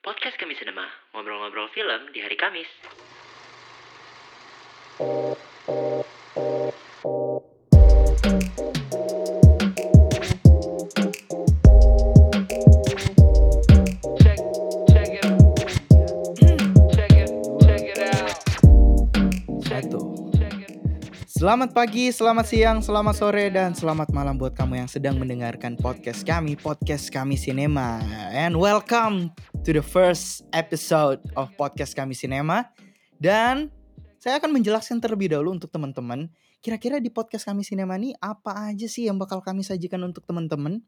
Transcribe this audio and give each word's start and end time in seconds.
Podcast 0.00 0.40
Kami 0.40 0.56
Cinema, 0.56 0.88
ngobrol-ngobrol 1.12 1.68
film 1.76 2.08
di 2.16 2.24
hari 2.24 2.32
Kamis. 2.32 2.70
Selamat 21.50 21.74
pagi, 21.74 22.14
selamat 22.14 22.46
siang, 22.46 22.78
selamat 22.78 23.14
sore, 23.18 23.50
dan 23.50 23.74
selamat 23.74 24.14
malam 24.14 24.38
buat 24.38 24.54
kamu 24.54 24.86
yang 24.86 24.86
sedang 24.86 25.18
mendengarkan 25.18 25.74
podcast 25.74 26.22
kami, 26.22 26.54
podcast 26.54 27.10
kami 27.10 27.34
Cinema. 27.34 27.98
And 28.30 28.54
welcome 28.54 29.34
to 29.66 29.74
the 29.74 29.82
first 29.82 30.46
episode 30.54 31.18
of 31.34 31.50
podcast 31.58 31.98
kami 31.98 32.14
Cinema. 32.14 32.70
Dan 33.18 33.66
saya 34.22 34.38
akan 34.38 34.62
menjelaskan 34.62 35.02
terlebih 35.02 35.34
dahulu 35.34 35.58
untuk 35.58 35.74
teman-teman, 35.74 36.30
kira-kira 36.62 37.02
di 37.02 37.10
podcast 37.10 37.50
kami 37.50 37.66
Cinema 37.66 37.98
ini 37.98 38.14
apa 38.22 38.70
aja 38.70 38.86
sih 38.86 39.10
yang 39.10 39.18
bakal 39.18 39.42
kami 39.42 39.66
sajikan 39.66 40.06
untuk 40.06 40.22
teman-teman? 40.30 40.78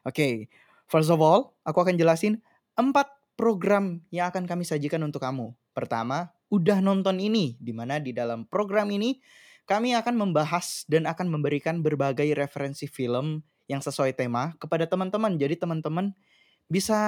Oke, 0.00 0.48
first 0.88 1.12
of 1.12 1.20
all, 1.20 1.52
aku 1.60 1.84
akan 1.84 2.00
jelasin 2.00 2.40
empat 2.72 3.12
program 3.36 4.00
yang 4.08 4.32
akan 4.32 4.48
kami 4.48 4.64
sajikan 4.64 5.04
untuk 5.04 5.20
kamu. 5.20 5.52
Pertama, 5.76 6.32
udah 6.48 6.80
nonton 6.80 7.20
ini, 7.20 7.60
di 7.60 7.76
mana 7.76 8.00
di 8.00 8.16
dalam 8.16 8.48
program 8.48 8.88
ini 8.88 9.20
kami 9.66 9.98
akan 9.98 10.14
membahas 10.14 10.86
dan 10.86 11.10
akan 11.10 11.26
memberikan 11.26 11.82
berbagai 11.82 12.26
referensi 12.38 12.86
film 12.86 13.42
yang 13.66 13.82
sesuai 13.82 14.14
tema 14.14 14.54
kepada 14.62 14.86
teman-teman. 14.86 15.34
Jadi 15.34 15.58
teman-teman 15.58 16.14
bisa 16.70 16.98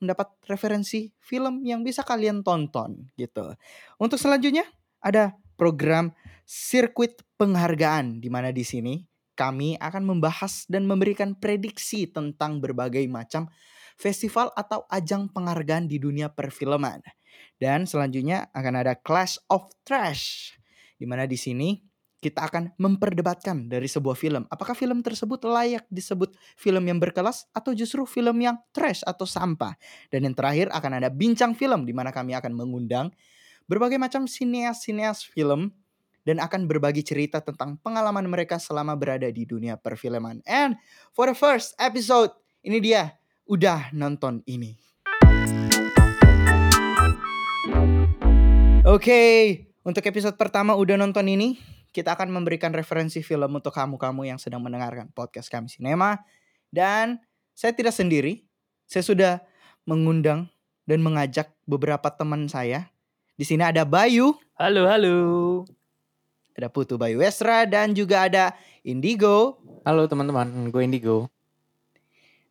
mendapat 0.00 0.32
referensi 0.48 1.12
film 1.20 1.60
yang 1.62 1.84
bisa 1.84 2.00
kalian 2.00 2.40
tonton 2.40 3.08
gitu. 3.20 3.52
Untuk 4.00 4.16
selanjutnya 4.16 4.64
ada 5.04 5.36
program 5.60 6.10
sirkuit 6.48 7.20
penghargaan 7.36 8.20
di 8.20 8.28
mana 8.32 8.48
di 8.48 8.64
sini 8.64 9.04
kami 9.36 9.76
akan 9.76 10.08
membahas 10.08 10.64
dan 10.70 10.88
memberikan 10.88 11.36
prediksi 11.36 12.08
tentang 12.08 12.64
berbagai 12.64 13.04
macam 13.10 13.50
festival 14.00 14.50
atau 14.56 14.88
ajang 14.88 15.28
penghargaan 15.30 15.84
di 15.84 16.00
dunia 16.00 16.32
perfilman. 16.32 17.02
Dan 17.58 17.84
selanjutnya 17.84 18.50
akan 18.56 18.74
ada 18.82 18.94
Clash 18.98 19.38
of 19.50 19.68
Trash 19.82 20.54
di 20.98 21.06
mana 21.06 21.26
di 21.26 21.38
sini 21.38 21.80
kita 22.24 22.48
akan 22.48 22.72
memperdebatkan 22.80 23.68
dari 23.68 23.84
sebuah 23.84 24.16
film. 24.16 24.48
Apakah 24.48 24.72
film 24.72 25.04
tersebut 25.04 25.44
layak 25.44 25.84
disebut 25.92 26.32
film 26.56 26.80
yang 26.88 26.96
berkelas 26.96 27.44
atau 27.52 27.76
justru 27.76 28.08
film 28.08 28.40
yang 28.40 28.56
trash 28.72 29.04
atau 29.04 29.28
sampah? 29.28 29.76
Dan 30.08 30.24
yang 30.24 30.32
terakhir 30.32 30.72
akan 30.72 31.04
ada 31.04 31.12
bincang 31.12 31.52
film 31.52 31.84
di 31.84 31.92
mana 31.92 32.08
kami 32.08 32.32
akan 32.32 32.56
mengundang 32.56 33.12
berbagai 33.68 34.00
macam 34.00 34.24
sineas-sineas 34.24 35.20
film 35.28 35.68
dan 36.24 36.40
akan 36.40 36.64
berbagi 36.64 37.04
cerita 37.04 37.44
tentang 37.44 37.76
pengalaman 37.84 38.24
mereka 38.24 38.56
selama 38.56 38.96
berada 38.96 39.28
di 39.28 39.44
dunia 39.44 39.76
perfilman. 39.76 40.40
And 40.48 40.80
for 41.12 41.28
the 41.28 41.36
first 41.36 41.76
episode, 41.76 42.32
ini 42.64 42.80
dia 42.80 43.20
udah 43.44 43.92
nonton 43.92 44.40
ini. 44.48 44.80
Oke, 48.84 49.20
untuk 49.84 50.02
episode 50.08 50.34
pertama 50.40 50.72
udah 50.72 50.96
nonton 50.96 51.28
ini, 51.28 51.60
kita 51.92 52.16
akan 52.16 52.32
memberikan 52.32 52.72
referensi 52.72 53.20
film 53.20 53.60
untuk 53.60 53.70
kamu-kamu 53.70 54.34
yang 54.34 54.38
sedang 54.40 54.64
mendengarkan 54.64 55.12
podcast 55.12 55.52
kami 55.52 55.68
Sinema. 55.68 56.24
Dan 56.72 57.20
saya 57.52 57.76
tidak 57.76 57.92
sendiri, 57.92 58.42
saya 58.88 59.04
sudah 59.04 59.32
mengundang 59.84 60.48
dan 60.88 61.04
mengajak 61.04 61.52
beberapa 61.68 62.08
teman 62.08 62.48
saya. 62.48 62.88
Di 63.36 63.44
sini 63.44 63.62
ada 63.62 63.84
Bayu, 63.84 64.34
halo 64.56 64.88
halo 64.88 65.16
ada 66.54 66.70
Putu 66.70 66.94
Bayu 66.94 67.18
Westra, 67.18 67.66
dan 67.66 67.92
juga 67.92 68.30
ada 68.30 68.54
Indigo. 68.86 69.58
Halo 69.82 70.06
teman-teman, 70.06 70.70
gue 70.70 70.82
Indigo. 70.86 71.28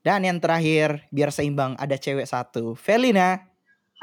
Dan 0.04 0.28
yang 0.28 0.44
terakhir, 0.44 1.08
biar 1.08 1.32
seimbang, 1.32 1.80
ada 1.80 1.96
cewek 1.96 2.28
satu, 2.28 2.76
Felina. 2.76 3.48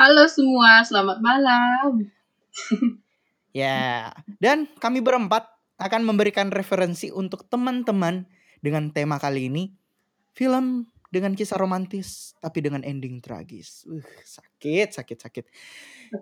Halo 0.01 0.25
semua, 0.33 0.81
selamat 0.89 1.21
malam. 1.21 2.09
Ya, 3.51 4.15
dan 4.39 4.71
kami 4.79 5.03
berempat 5.03 5.51
akan 5.81 6.07
memberikan 6.07 6.55
referensi 6.55 7.11
untuk 7.11 7.49
teman-teman 7.51 8.29
dengan 8.61 8.93
tema 8.93 9.17
kali 9.17 9.49
ini 9.49 9.73
film 10.37 10.87
dengan 11.11 11.35
kisah 11.35 11.59
romantis 11.59 12.39
tapi 12.39 12.63
dengan 12.63 12.87
ending 12.87 13.19
tragis. 13.19 13.83
Uh, 13.89 14.05
sakit, 14.23 14.95
sakit, 14.95 15.19
sakit. 15.19 15.45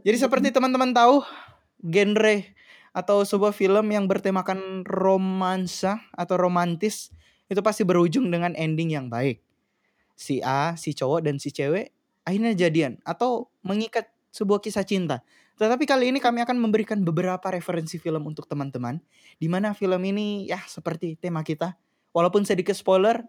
Jadi 0.01 0.17
seperti 0.17 0.49
teman-teman 0.49 0.97
tahu, 0.97 1.21
genre 1.85 2.37
atau 2.97 3.23
sebuah 3.23 3.53
film 3.53 3.93
yang 3.93 4.09
bertemakan 4.09 4.83
romansa 4.89 6.01
atau 6.17 6.41
romantis 6.41 7.13
itu 7.53 7.61
pasti 7.61 7.85
berujung 7.85 8.33
dengan 8.33 8.57
ending 8.57 8.97
yang 8.97 9.07
baik. 9.13 9.45
Si 10.19 10.41
A, 10.43 10.75
si 10.75 10.97
cowok 10.97 11.29
dan 11.29 11.37
si 11.37 11.53
cewek 11.53 11.93
akhirnya 12.27 12.53
jadian 12.53 13.01
atau 13.09 13.49
mengikat 13.65 14.13
sebuah 14.39 14.63
kisah 14.63 14.87
cinta. 14.87 15.27
Tetapi 15.59 15.91
kali 15.91 16.15
ini 16.15 16.23
kami 16.23 16.47
akan 16.47 16.55
memberikan 16.63 17.03
beberapa 17.03 17.51
referensi 17.51 17.99
film 17.99 18.23
untuk 18.31 18.47
teman-teman 18.47 19.03
di 19.43 19.51
mana 19.51 19.75
film 19.75 19.99
ini 20.07 20.47
ya 20.47 20.63
seperti 20.63 21.19
tema 21.19 21.43
kita 21.43 21.75
walaupun 22.15 22.47
sedikit 22.47 22.79
spoiler 22.79 23.27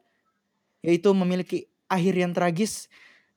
yaitu 0.86 1.09
memiliki 1.18 1.66
akhir 1.90 2.14
yang 2.14 2.31
tragis 2.38 2.86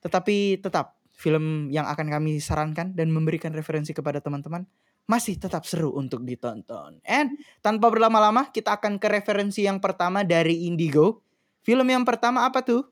tetapi 0.04 0.60
tetap 0.60 1.00
film 1.16 1.72
yang 1.72 1.88
akan 1.88 2.12
kami 2.12 2.36
sarankan 2.36 2.92
dan 2.92 3.08
memberikan 3.08 3.56
referensi 3.56 3.96
kepada 3.96 4.20
teman-teman 4.20 4.68
masih 5.06 5.38
tetap 5.38 5.66
seru 5.66 5.94
untuk 5.94 6.22
ditonton. 6.22 7.02
And 7.02 7.34
tanpa 7.64 7.90
berlama-lama 7.90 8.50
kita 8.50 8.78
akan 8.78 9.02
ke 9.02 9.08
referensi 9.10 9.66
yang 9.66 9.82
pertama 9.82 10.22
dari 10.22 10.66
Indigo. 10.66 11.24
Film 11.62 11.86
yang 11.86 12.02
pertama 12.02 12.46
apa 12.46 12.62
tuh? 12.62 12.86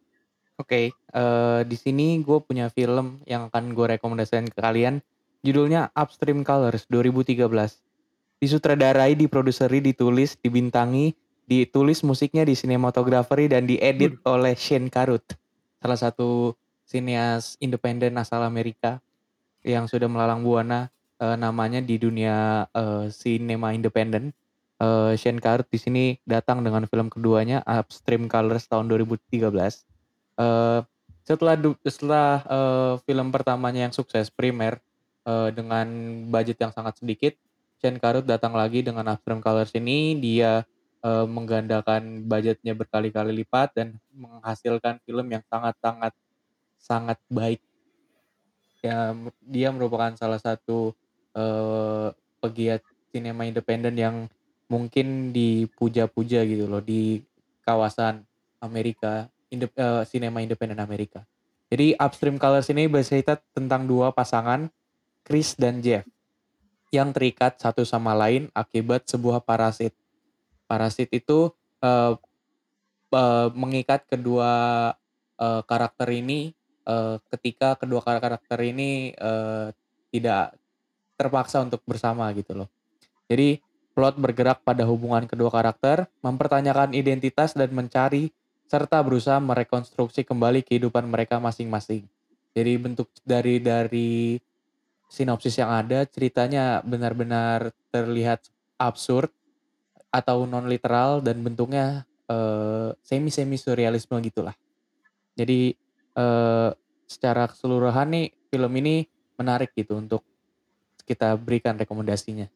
Oke, 0.60 0.92
eh, 0.92 1.60
di 1.64 1.76
sini 1.80 2.20
gue 2.20 2.36
punya 2.44 2.68
film 2.68 3.24
yang 3.24 3.48
akan 3.48 3.72
gue 3.72 3.96
rekomendasikan 3.96 4.44
ke 4.44 4.60
kalian. 4.60 5.00
Judulnya 5.40 5.88
Upstream 5.96 6.44
Colors 6.44 6.84
2013. 6.92 7.80
Disutradarai, 8.44 9.16
diproduseri, 9.16 9.80
ditulis, 9.80 10.36
dibintangi, 10.36 11.16
ditulis 11.48 12.04
musiknya 12.04 12.44
di 12.44 12.52
sinematografi 12.52 13.48
dan 13.48 13.64
diedit 13.64 14.20
oleh 14.28 14.52
Shane 14.52 14.92
Carruth. 14.92 15.32
Salah 15.80 15.96
satu 15.96 16.52
sineas 16.84 17.56
independen 17.56 18.20
asal 18.20 18.44
Amerika 18.44 19.00
yang 19.64 19.88
sudah 19.88 20.12
melalang 20.12 20.44
buana 20.44 20.92
eh, 21.24 21.36
namanya 21.40 21.80
di 21.80 21.96
dunia 21.96 22.68
eh, 22.68 23.08
sinema 23.08 23.72
independen. 23.72 24.36
Eh, 24.76 25.16
Shane 25.16 25.40
Carruth 25.40 25.72
di 25.72 25.80
sini 25.80 26.04
datang 26.28 26.60
dengan 26.60 26.84
film 26.84 27.08
keduanya 27.08 27.64
Upstream 27.64 28.28
Colors 28.28 28.68
tahun 28.68 28.92
2013. 28.92 29.89
Eh, 30.40 30.80
setelah 31.28 31.54
setelah 31.84 32.28
eh, 32.48 32.94
film 33.04 33.28
pertamanya 33.28 33.86
yang 33.88 33.94
sukses 33.94 34.32
primer 34.32 34.80
eh, 35.28 35.48
dengan 35.52 35.86
budget 36.32 36.56
yang 36.64 36.72
sangat 36.72 36.96
sedikit, 36.96 37.36
Shane 37.80 38.00
Carruth 38.00 38.24
datang 38.24 38.56
lagi 38.56 38.80
dengan 38.80 39.04
Upstream 39.12 39.44
Colors 39.44 39.76
ini 39.76 40.16
dia 40.16 40.64
eh, 41.04 41.26
menggandakan 41.28 42.24
budgetnya 42.24 42.72
berkali-kali 42.72 43.36
lipat 43.44 43.76
dan 43.76 44.00
menghasilkan 44.16 45.04
film 45.04 45.26
yang 45.28 45.44
sangat-sangat 45.52 46.16
sangat 46.80 47.20
baik. 47.28 47.60
Ya, 48.80 49.12
dia 49.44 49.68
merupakan 49.76 50.16
salah 50.16 50.40
satu 50.40 50.96
eh, 51.36 52.08
pegiat 52.40 52.80
sinema 53.12 53.44
independen 53.44 53.92
yang 54.00 54.16
mungkin 54.72 55.36
dipuja-puja 55.36 56.46
gitu 56.48 56.64
loh 56.64 56.80
di 56.80 57.20
kawasan 57.66 58.24
Amerika, 58.62 59.28
indep, 59.50 59.70
eh, 59.74 60.02
sinema 60.06 60.40
independen 60.40 60.78
Amerika. 60.78 61.26
Jadi 61.70 61.94
Upstream 61.94 62.38
Colors 62.38 62.70
ini 62.70 62.90
bercerita 62.90 63.38
tentang 63.54 63.86
dua 63.86 64.10
pasangan 64.10 64.66
Chris 65.22 65.54
dan 65.54 65.78
Jeff 65.78 66.02
yang 66.90 67.14
terikat 67.14 67.54
satu 67.62 67.86
sama 67.86 68.14
lain 68.18 68.50
akibat 68.50 69.06
sebuah 69.06 69.42
parasit. 69.46 69.94
Parasit 70.66 71.10
itu 71.14 71.54
eh, 71.82 72.14
eh, 73.14 73.48
mengikat 73.54 74.06
kedua 74.10 74.50
eh, 75.38 75.62
karakter 75.62 76.08
ini 76.10 76.50
eh, 76.86 77.16
ketika 77.30 77.78
kedua 77.78 78.02
karakter 78.02 78.58
ini 78.66 79.14
eh, 79.14 79.66
tidak 80.10 80.58
terpaksa 81.14 81.62
untuk 81.62 81.84
bersama 81.86 82.26
gitu 82.34 82.58
loh. 82.64 82.68
Jadi 83.30 83.62
plot 83.94 84.18
bergerak 84.18 84.64
pada 84.66 84.82
hubungan 84.88 85.28
kedua 85.28 85.52
karakter, 85.52 86.08
mempertanyakan 86.24 86.96
identitas 86.96 87.54
dan 87.54 87.70
mencari 87.70 88.34
serta 88.70 89.02
berusaha 89.02 89.42
merekonstruksi 89.42 90.22
kembali 90.22 90.62
kehidupan 90.62 91.02
mereka 91.10 91.42
masing-masing. 91.42 92.06
Jadi 92.54 92.72
bentuk 92.78 93.10
dari 93.26 93.58
dari 93.58 94.38
sinopsis 95.10 95.58
yang 95.58 95.74
ada 95.74 96.06
ceritanya 96.06 96.78
benar-benar 96.86 97.74
terlihat 97.90 98.46
absurd 98.78 99.34
atau 100.14 100.46
non 100.46 100.70
literal 100.70 101.18
dan 101.18 101.42
bentuknya 101.42 102.06
semi 103.02 103.34
semi 103.34 103.58
surrealisme 103.58 104.14
gitulah. 104.22 104.54
Jadi 105.34 105.74
eh, 106.14 106.70
secara 107.10 107.50
keseluruhan 107.50 108.06
nih 108.14 108.26
film 108.54 108.70
ini 108.78 109.02
menarik 109.34 109.74
gitu 109.74 109.98
untuk 109.98 110.22
kita 111.02 111.34
berikan 111.34 111.74
rekomendasinya. 111.74 112.46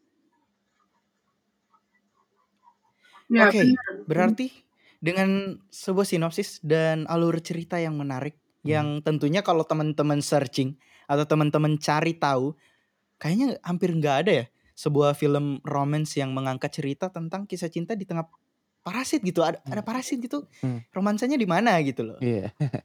Ya, 3.27 3.51
Oke, 3.51 3.67
benar. 3.67 3.95
berarti 4.07 4.64
dengan 5.05 5.61
sebuah 5.69 6.09
sinopsis 6.09 6.65
dan 6.65 7.05
alur 7.05 7.37
cerita 7.45 7.77
yang 7.77 7.93
menarik 7.95 8.41
yang 8.65 9.05
tentunya 9.05 9.45
kalau 9.45 9.61
teman-teman 9.61 10.25
searching 10.25 10.73
atau 11.05 11.29
teman-teman 11.29 11.77
cari 11.77 12.17
tahu 12.17 12.57
kayaknya 13.21 13.61
hampir 13.61 13.93
nggak 13.93 14.17
ada 14.25 14.33
ya 14.33 14.45
sebuah 14.73 15.13
film 15.13 15.61
romance 15.61 16.17
yang 16.17 16.33
mengangkat 16.33 16.73
cerita 16.73 17.13
tentang 17.13 17.45
kisah 17.45 17.69
cinta 17.69 17.93
di 17.93 18.09
tengah 18.09 18.25
parasit 18.81 19.21
gitu 19.21 19.45
ada 19.45 19.61
ada 19.69 19.85
Hmm. 19.85 19.87
parasit 19.87 20.17
gitu 20.17 20.49
Hmm. 20.65 20.81
romansanya 20.91 21.37
di 21.37 21.45
mana 21.45 21.77
gitu 21.85 22.09
loh 22.09 22.17
Iya. 22.25 22.49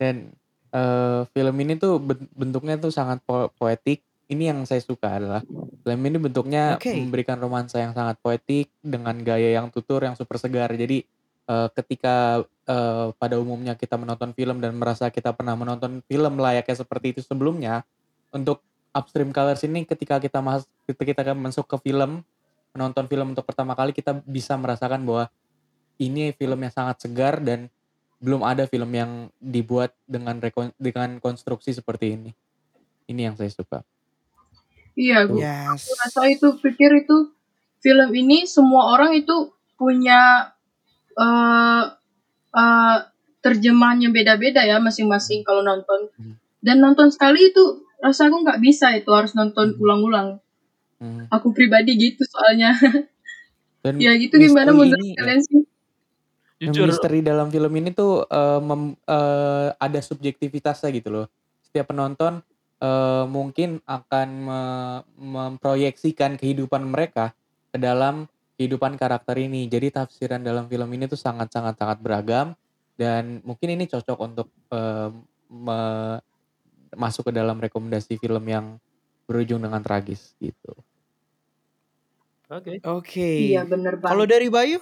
Dan 0.00 0.32
eh, 0.68 1.20
film 1.28 1.56
ini 1.60 1.76
tuh 1.76 2.00
ben- 2.00 2.28
bentuknya 2.32 2.76
tuh 2.76 2.88
sangat 2.88 3.20
po- 3.24 3.52
poetik. 3.56 4.00
Ini 4.28 4.52
yang 4.52 4.64
saya 4.64 4.80
suka 4.80 5.16
adalah 5.16 5.40
film 5.80 6.00
ini 6.04 6.16
bentuknya 6.20 6.76
Oke. 6.76 6.92
memberikan 6.92 7.36
romansa 7.36 7.80
yang 7.80 7.96
sangat 7.96 8.20
poetik 8.20 8.68
dengan 8.80 9.16
gaya 9.20 9.56
yang 9.56 9.72
tutur 9.72 10.04
yang 10.04 10.12
super 10.12 10.36
segar. 10.36 10.68
Jadi 10.70 11.00
eh, 11.48 11.68
ketika 11.72 12.44
eh, 12.68 13.06
pada 13.16 13.40
umumnya 13.40 13.74
kita 13.74 13.96
menonton 13.96 14.36
film 14.36 14.60
dan 14.60 14.76
merasa 14.76 15.08
kita 15.08 15.32
pernah 15.32 15.56
menonton 15.56 16.04
film 16.04 16.36
layaknya 16.36 16.76
seperti 16.84 17.16
itu 17.16 17.20
sebelumnya, 17.24 17.82
untuk 18.30 18.60
upstream 18.92 19.32
colors 19.32 19.64
ini 19.64 19.88
ketika 19.88 20.20
kita 20.20 20.38
mas 20.44 20.68
ketika 20.84 21.12
kita 21.16 21.32
masuk 21.36 21.64
ke 21.64 21.76
film 21.88 22.24
menonton 22.72 23.04
film 23.08 23.32
untuk 23.32 23.44
pertama 23.44 23.72
kali 23.72 23.96
kita 23.96 24.20
bisa 24.24 24.54
merasakan 24.54 25.02
bahwa 25.02 25.32
ini 25.98 26.30
film 26.36 26.58
yang 26.62 26.72
sangat 26.72 27.02
segar 27.02 27.42
dan 27.42 27.66
belum 28.18 28.42
ada 28.42 28.66
film 28.66 28.90
yang 28.90 29.30
dibuat 29.38 29.94
dengan 30.06 30.38
rekon, 30.42 30.74
dengan 30.78 31.22
konstruksi 31.22 31.70
seperti 31.70 32.18
ini. 32.18 32.30
Ini 33.06 33.30
yang 33.30 33.34
saya 33.38 33.50
suka. 33.50 33.86
Iya, 34.98 35.30
gue 35.30 35.38
yes 35.38 35.86
rasa 36.02 36.26
itu 36.26 36.58
pikir 36.58 37.06
itu 37.06 37.30
film 37.78 38.10
ini 38.18 38.50
semua 38.50 38.98
orang 38.98 39.14
itu 39.14 39.54
punya 39.78 40.50
eh 41.18 41.82
eh, 42.54 42.96
terjemahannya 43.38 44.10
beda-beda 44.10 44.62
ya 44.62 44.78
masing-masing 44.78 45.42
kalau 45.42 45.60
nonton. 45.60 46.10
Hmm. 46.14 46.34
Dan 46.58 46.78
nonton 46.78 47.10
sekali 47.10 47.50
itu 47.50 47.62
rasa 47.98 48.26
aku 48.26 48.42
nggak 48.42 48.58
bisa 48.58 48.94
itu 48.94 49.10
harus 49.10 49.34
nonton 49.34 49.74
Hmm. 49.74 49.82
ulang-ulang. 49.82 50.28
Hmm. 50.98 51.26
Aku 51.28 51.50
pribadi 51.50 51.94
gitu 51.94 52.22
soalnya. 52.24 52.74
Dan 53.78 54.02
ya 54.02 54.10
gitu 54.14 54.34
gimana 54.36 54.74
menurut 54.74 54.98
ini- 54.98 55.14
kalian 55.14 55.42
sih? 55.42 55.62
yang 56.58 56.74
Jujur, 56.74 56.90
misteri 56.90 57.22
dalam 57.22 57.46
film 57.48 57.70
ini 57.72 57.94
tuh 57.94 58.26
eh, 58.26 58.58
mem- 58.58 58.98
eh, 58.98 59.68
ada 59.72 60.00
subjektivitasnya 60.02 60.90
gitu 60.90 61.08
loh. 61.12 61.26
Setiap 61.62 61.94
penonton 61.94 62.42
eh, 62.78 63.24
mungkin 63.26 63.78
akan 63.86 64.28
me- 64.42 65.02
memproyeksikan 65.14 66.34
kehidupan 66.34 66.82
mereka 66.84 67.30
ke 67.70 67.78
dalam 67.78 68.26
kehidupan 68.58 68.98
karakter 68.98 69.38
ini. 69.38 69.70
Jadi 69.70 69.94
tafsiran 69.94 70.42
dalam 70.42 70.66
film 70.66 70.88
ini 70.92 71.06
tuh 71.06 71.18
sangat-sangat 71.18 71.78
sangat 71.78 71.98
beragam 72.02 72.52
dan 72.98 73.40
mungkin 73.46 73.78
ini 73.78 73.86
cocok 73.86 74.18
untuk 74.18 74.48
eh, 74.74 75.10
me- 75.48 76.20
masuk 76.96 77.30
ke 77.30 77.32
dalam 77.36 77.60
rekomendasi 77.60 78.18
film 78.18 78.44
yang 78.48 78.66
berujung 79.28 79.60
dengan 79.60 79.80
tragis 79.84 80.34
gitu. 80.40 80.72
oke. 82.48 82.74
oke 82.84 83.30
Iya 83.38 83.62
bener 83.68 84.00
kalau 84.02 84.24
banget. 84.24 84.32
dari 84.34 84.48
Bayu 84.50 84.80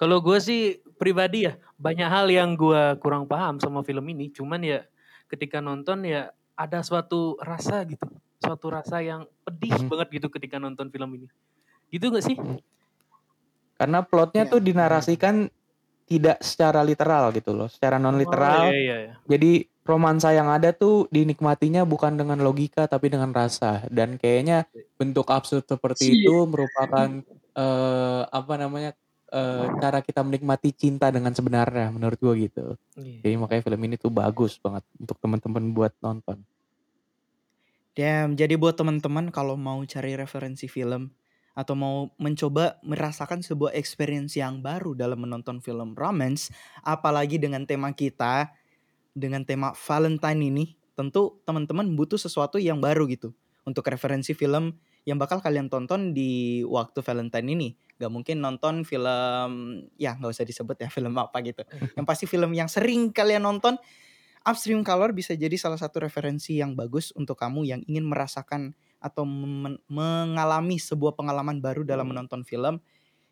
Kalau 0.00 0.24
gue 0.24 0.38
sih 0.40 0.80
pribadi 0.96 1.44
ya 1.44 1.60
banyak 1.76 2.08
hal 2.08 2.26
yang 2.32 2.56
gue 2.56 2.96
kurang 3.04 3.28
paham 3.28 3.60
sama 3.60 3.84
film 3.84 4.04
ini. 4.08 4.32
Cuman 4.32 4.64
ya 4.64 4.80
ketika 5.28 5.60
nonton 5.60 6.08
ya 6.08 6.32
ada 6.56 6.80
suatu 6.80 7.36
rasa 7.40 7.84
gitu, 7.84 8.08
suatu 8.40 8.66
rasa 8.72 9.04
yang 9.04 9.28
pedih 9.44 9.76
Hmm. 9.76 9.92
banget 9.92 10.08
gitu 10.20 10.28
ketika 10.32 10.56
nonton 10.56 10.88
film 10.88 11.10
ini. 11.20 11.28
Gitu 11.90 12.06
gak 12.08 12.24
sih? 12.24 12.36
Karena 13.76 14.04
plotnya 14.04 14.44
Ya, 14.44 14.50
tuh 14.50 14.60
dinarasikan 14.60 15.48
tidak 16.04 16.42
secara 16.42 16.82
literal 16.82 17.30
gitu 17.30 17.54
loh, 17.54 17.70
secara 17.70 17.96
non 17.96 18.14
Oh, 18.14 18.20
literal. 18.20 18.66
iya, 18.66 18.76
iya, 18.76 18.96
iya. 19.06 19.14
Jadi 19.24 19.52
romansa 19.86 20.30
yang 20.30 20.50
ada 20.50 20.70
tuh 20.70 21.06
dinikmatinya 21.08 21.86
bukan 21.86 22.18
dengan 22.18 22.38
logika 22.38 22.86
tapi 22.86 23.10
dengan 23.10 23.30
rasa 23.30 23.86
dan 23.88 24.18
kayaknya 24.18 24.66
bentuk 24.94 25.30
absurd 25.30 25.64
seperti 25.64 26.12
Iya. 26.12 26.18
itu 26.20 26.36
merupakan 26.46 27.08
eh, 27.50 28.22
apa 28.26 28.54
namanya 28.54 28.90
eh, 29.30 29.66
cara 29.78 30.02
kita 30.02 30.22
menikmati 30.22 30.74
cinta 30.74 31.10
dengan 31.10 31.30
sebenarnya 31.30 31.90
menurut 31.90 32.18
gua 32.18 32.34
gitu. 32.34 32.74
Iya. 32.98 33.22
Jadi 33.22 33.34
makanya 33.38 33.62
film 33.62 33.80
ini 33.86 33.94
tuh 33.94 34.10
bagus 34.10 34.58
banget 34.58 34.82
untuk 34.98 35.14
teman-teman 35.18 35.70
buat 35.70 35.94
nonton. 35.98 36.42
Damn, 37.94 38.34
jadi 38.34 38.54
buat 38.54 38.78
teman-teman 38.78 39.30
kalau 39.30 39.54
mau 39.58 39.78
cari 39.82 40.14
referensi 40.14 40.66
film 40.66 41.10
atau 41.54 41.74
mau 41.74 41.96
mencoba 42.16 42.78
merasakan 42.86 43.42
sebuah 43.42 43.74
experience 43.74 44.38
yang 44.38 44.62
baru 44.62 44.94
dalam 44.94 45.26
menonton 45.26 45.58
film 45.58 45.98
romance, 45.98 46.54
apalagi 46.86 47.36
dengan 47.36 47.66
tema 47.66 47.90
kita, 47.92 48.54
dengan 49.12 49.42
tema 49.42 49.74
Valentine 49.74 50.40
ini, 50.40 50.64
tentu 50.94 51.42
teman-teman 51.44 51.88
butuh 51.96 52.20
sesuatu 52.20 52.56
yang 52.60 52.78
baru 52.78 53.08
gitu 53.10 53.34
untuk 53.66 53.86
referensi 53.90 54.32
film 54.32 54.76
yang 55.08 55.16
bakal 55.16 55.40
kalian 55.40 55.72
tonton 55.72 56.12
di 56.12 56.62
waktu 56.68 57.00
Valentine 57.00 57.48
ini. 57.50 57.68
Gak 58.00 58.08
mungkin 58.08 58.40
nonton 58.40 58.84
film, 58.88 59.84
ya 60.00 60.16
nggak 60.16 60.32
usah 60.32 60.44
disebut 60.48 60.76
ya 60.80 60.88
film 60.96 61.12
apa 61.20 61.40
gitu. 61.44 61.64
Yang 61.96 62.06
pasti 62.06 62.24
film 62.24 62.52
yang 62.56 62.68
sering 62.68 63.12
kalian 63.12 63.44
nonton 63.44 63.76
Upstream 64.40 64.80
Color 64.80 65.12
bisa 65.12 65.36
jadi 65.36 65.52
salah 65.60 65.76
satu 65.76 66.00
referensi 66.00 66.56
yang 66.56 66.72
bagus 66.72 67.12
untuk 67.12 67.36
kamu 67.36 67.68
yang 67.68 67.80
ingin 67.84 68.08
merasakan 68.08 68.72
atau 69.00 69.24
men- 69.24 69.80
mengalami 69.88 70.76
sebuah 70.76 71.16
pengalaman 71.16 71.58
baru 71.58 71.82
dalam 71.82 72.12
menonton 72.12 72.44
film 72.44 72.78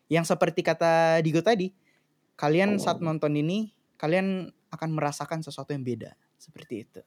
yang 0.09 0.25
seperti 0.25 0.65
kata 0.65 1.21
Digo 1.21 1.45
tadi, 1.45 1.69
kalian 2.33 2.81
saat 2.81 2.97
nonton 2.99 3.37
ini 3.37 3.69
kalian 4.01 4.49
akan 4.73 4.89
merasakan 4.97 5.45
sesuatu 5.45 5.69
yang 5.71 5.85
beda 5.85 6.17
seperti 6.41 6.89
itu. 6.89 6.99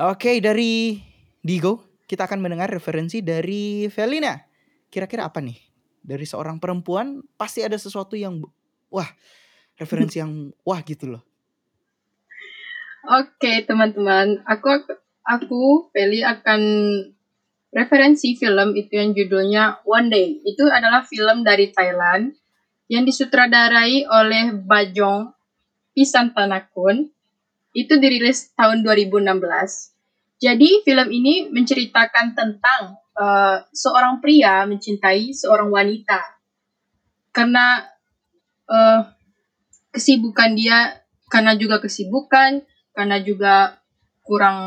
Oke, 0.00 0.40
dari 0.40 0.96
Digo 1.44 2.00
kita 2.08 2.24
akan 2.24 2.40
mendengar 2.40 2.72
referensi 2.72 3.20
dari 3.20 3.88
Felina. 3.92 4.38
Kira-kira 4.88 5.28
apa 5.28 5.44
nih? 5.44 5.58
Dari 6.00 6.24
seorang 6.24 6.56
perempuan 6.56 7.20
pasti 7.36 7.66
ada 7.66 7.76
sesuatu 7.76 8.14
yang 8.14 8.40
wah, 8.88 9.10
referensi 9.76 10.22
yang 10.22 10.48
wah 10.68 10.80
gitu 10.80 11.18
loh. 11.18 11.22
Oke 13.06 13.62
teman-teman, 13.62 14.42
aku 14.48 14.82
aku 15.26 15.90
Feli 15.90 16.22
akan 16.22 16.60
referensi 17.74 18.38
film 18.38 18.72
itu 18.78 18.94
yang 18.94 19.10
judulnya 19.12 19.82
One 19.82 20.08
Day. 20.08 20.40
Itu 20.46 20.70
adalah 20.70 21.02
film 21.02 21.42
dari 21.42 21.74
Thailand 21.74 22.32
yang 22.86 23.02
disutradarai 23.02 24.06
oleh 24.06 24.54
Bajong 24.54 25.34
Pisantanakun. 25.92 27.10
Itu 27.76 27.98
dirilis 28.00 28.54
tahun 28.56 28.86
2016. 28.86 29.26
Jadi 30.40 30.70
film 30.86 31.08
ini 31.12 31.50
menceritakan 31.52 32.32
tentang 32.32 32.96
eh, 33.18 33.58
seorang 33.74 34.22
pria 34.22 34.64
mencintai 34.64 35.34
seorang 35.34 35.68
wanita 35.68 36.20
karena 37.36 37.84
eh, 38.68 39.00
kesibukan 39.92 40.52
dia, 40.56 41.04
karena 41.32 41.56
juga 41.56 41.80
kesibukan, 41.80 42.60
karena 42.92 43.16
juga 43.20 43.80
kurang 44.24 44.60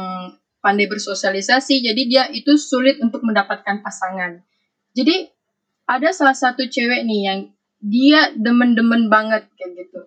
pandai 0.59 0.91
bersosialisasi, 0.91 1.79
jadi 1.83 2.01
dia 2.07 2.23
itu 2.31 2.59
sulit 2.59 2.99
untuk 2.99 3.23
mendapatkan 3.23 3.79
pasangan. 3.79 4.43
Jadi 4.91 5.31
ada 5.87 6.09
salah 6.11 6.35
satu 6.35 6.67
cewek 6.67 7.07
nih 7.07 7.21
yang 7.25 7.39
dia 7.79 8.35
demen-demen 8.35 9.07
banget 9.07 9.47
kayak 9.55 9.87
gitu. 9.87 9.99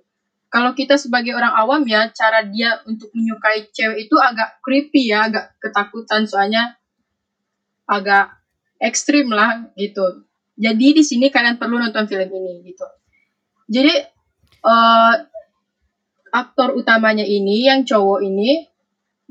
Kalau 0.52 0.76
kita 0.76 1.00
sebagai 1.00 1.32
orang 1.32 1.56
awam 1.56 1.80
ya, 1.88 2.12
cara 2.12 2.44
dia 2.44 2.85
untuk 2.85 3.09
menyukai 3.16 3.73
cewek 3.73 4.04
itu 4.04 4.16
agak 4.21 4.61
creepy 4.61 5.09
ya, 5.09 5.32
agak 5.32 5.56
ketakutan 5.56 6.28
soalnya 6.28 6.76
agak 7.88 8.37
ekstrim 8.76 9.32
lah 9.32 9.73
gitu. 9.80 10.28
Jadi 10.61 11.00
di 11.00 11.02
sini 11.02 11.32
kalian 11.32 11.56
perlu 11.56 11.80
nonton 11.80 12.04
film 12.04 12.28
ini 12.28 12.68
gitu. 12.68 12.87
Jadi 13.73 13.94
eh 14.62 15.14
aktor 16.32 16.76
utamanya 16.76 17.25
ini 17.25 17.68
yang 17.68 17.85
cowok 17.85 18.25
ini 18.25 18.71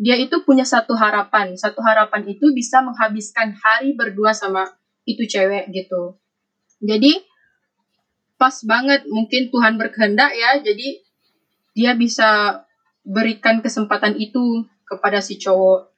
dia 0.01 0.17
itu 0.17 0.41
punya 0.41 0.65
satu 0.65 0.97
harapan. 0.97 1.53
Satu 1.53 1.77
harapan 1.85 2.25
itu 2.25 2.49
bisa 2.57 2.81
menghabiskan 2.81 3.53
hari 3.53 3.93
berdua 3.93 4.33
sama 4.33 4.65
itu 5.05 5.29
cewek 5.29 5.69
gitu. 5.69 6.17
Jadi 6.81 7.21
pas 8.41 8.57
banget 8.65 9.05
mungkin 9.05 9.53
Tuhan 9.53 9.77
berkehendak 9.77 10.33
ya. 10.33 10.57
Jadi 10.57 11.05
dia 11.77 11.93
bisa 11.93 12.61
berikan 13.05 13.61
kesempatan 13.61 14.17
itu 14.17 14.65
kepada 14.89 15.21
si 15.21 15.37
cowok. 15.37 15.93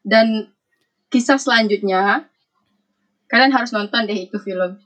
Dan 0.00 0.48
kisah 1.12 1.36
selanjutnya 1.36 2.24
kalian 3.28 3.52
harus 3.52 3.76
nonton 3.76 4.08
deh 4.08 4.16
itu 4.16 4.40
film. 4.40 4.80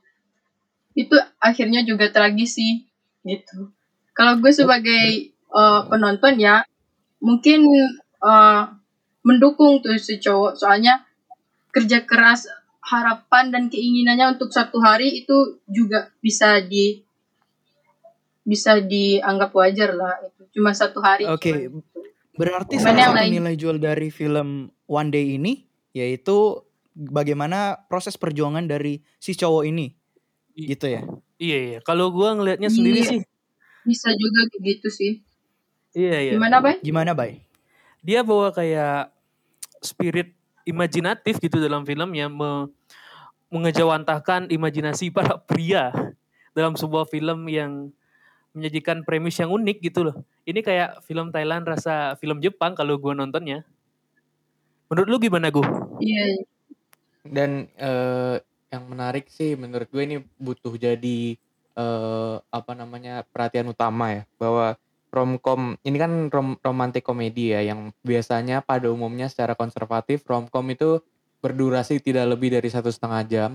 Itu 0.98 1.14
akhirnya 1.38 1.86
juga 1.86 2.10
tragis 2.10 2.58
sih 2.58 2.82
gitu. 3.22 3.70
Kalau 4.10 4.42
gue 4.42 4.50
sebagai 4.50 5.30
uh, 5.54 5.86
penonton 5.86 6.42
ya, 6.42 6.66
mungkin 7.22 7.62
eh, 8.20 8.62
mendukung 9.22 9.82
tuh 9.82 9.98
si 9.98 10.18
cowok 10.18 10.56
soalnya 10.56 11.04
kerja 11.70 12.02
keras 12.08 12.48
harapan 12.80 13.52
dan 13.52 13.64
keinginannya 13.68 14.38
untuk 14.38 14.48
satu 14.48 14.80
hari 14.80 15.22
itu 15.22 15.60
juga 15.68 16.08
bisa 16.18 16.62
di 16.64 17.04
bisa 18.48 18.80
dianggap 18.80 19.52
wajar 19.52 19.92
lah 19.92 20.24
itu 20.24 20.42
cuma 20.56 20.72
satu 20.72 21.04
hari 21.04 21.28
Oke, 21.28 21.52
cuman 21.52 21.60
gitu. 21.60 21.78
Berarti 22.38 22.78
Cuman 22.78 22.94
salah 22.94 23.02
yang 23.02 23.14
satu 23.18 23.34
nilai 23.34 23.54
jual 23.58 23.76
dari 23.76 24.08
film 24.08 24.70
One 24.88 25.10
Day 25.10 25.36
ini 25.36 25.66
yaitu 25.92 26.62
bagaimana 26.94 27.82
proses 27.90 28.14
perjuangan 28.16 28.64
dari 28.64 29.02
si 29.18 29.34
cowok 29.34 29.64
ini. 29.66 29.90
I- 30.54 30.72
Gitu 30.72 30.86
ya. 30.86 31.02
Iya 31.38 31.58
iya. 31.58 31.78
Kalau 31.82 32.08
gua 32.14 32.38
ngelihatnya 32.38 32.70
sendiri 32.70 33.02
Iya. 33.02 33.10
sih, 33.10 33.20
bisa 33.84 34.10
juga 34.12 34.40
gitu 34.60 34.88
sih 34.92 35.12
iya 35.96 36.20
iya. 36.20 36.32
gimana 36.36 36.60
bay 36.60 36.76
Gimana, 36.84 37.12
Bay? 37.16 37.32
Dia 38.02 38.22
bawa 38.22 38.54
kayak 38.54 39.10
spirit 39.82 40.34
imajinatif 40.68 41.40
gitu 41.40 41.58
dalam 41.62 41.86
filmnya 41.86 42.28
me 42.28 42.68
mengejawantahkan 43.48 44.52
imajinasi 44.52 45.08
para 45.16 45.40
pria 45.40 45.88
dalam 46.52 46.76
sebuah 46.76 47.08
film 47.08 47.48
yang 47.48 47.88
menyajikan 48.52 49.06
premis 49.06 49.38
yang 49.40 49.52
unik 49.52 49.78
gitu 49.80 50.10
loh. 50.10 50.16
Ini 50.44 50.60
kayak 50.64 51.04
film 51.04 51.30
Thailand 51.30 51.64
rasa 51.68 52.16
film 52.20 52.40
Jepang 52.44 52.74
kalau 52.76 52.98
gua 53.00 53.14
nontonnya. 53.16 53.64
Menurut 54.88 55.08
lu 55.08 55.16
gimana 55.20 55.52
gue? 55.52 55.64
iya 56.00 56.40
Dan 57.20 57.68
eh, 57.76 58.36
yang 58.72 58.84
menarik 58.88 59.28
sih 59.28 59.52
menurut 59.52 59.88
gue 59.92 60.02
ini 60.04 60.16
butuh 60.40 60.72
jadi 60.80 61.36
eh, 61.76 62.36
apa 62.40 62.72
namanya 62.72 63.20
perhatian 63.28 63.68
utama 63.68 64.16
ya 64.16 64.22
bahwa 64.40 64.80
romcom 65.08 65.74
ini 65.82 65.96
kan 65.96 66.28
rom 66.28 66.60
romantic 66.60 67.04
komedi 67.04 67.56
ya 67.56 67.64
yang 67.64 67.92
biasanya 68.04 68.60
pada 68.60 68.92
umumnya 68.92 69.26
secara 69.32 69.56
konservatif 69.56 70.24
romcom 70.28 70.64
itu 70.68 71.00
berdurasi 71.38 72.02
tidak 72.02 72.36
lebih 72.36 72.52
dari 72.52 72.68
satu 72.68 72.90
setengah 72.90 73.22
jam 73.24 73.50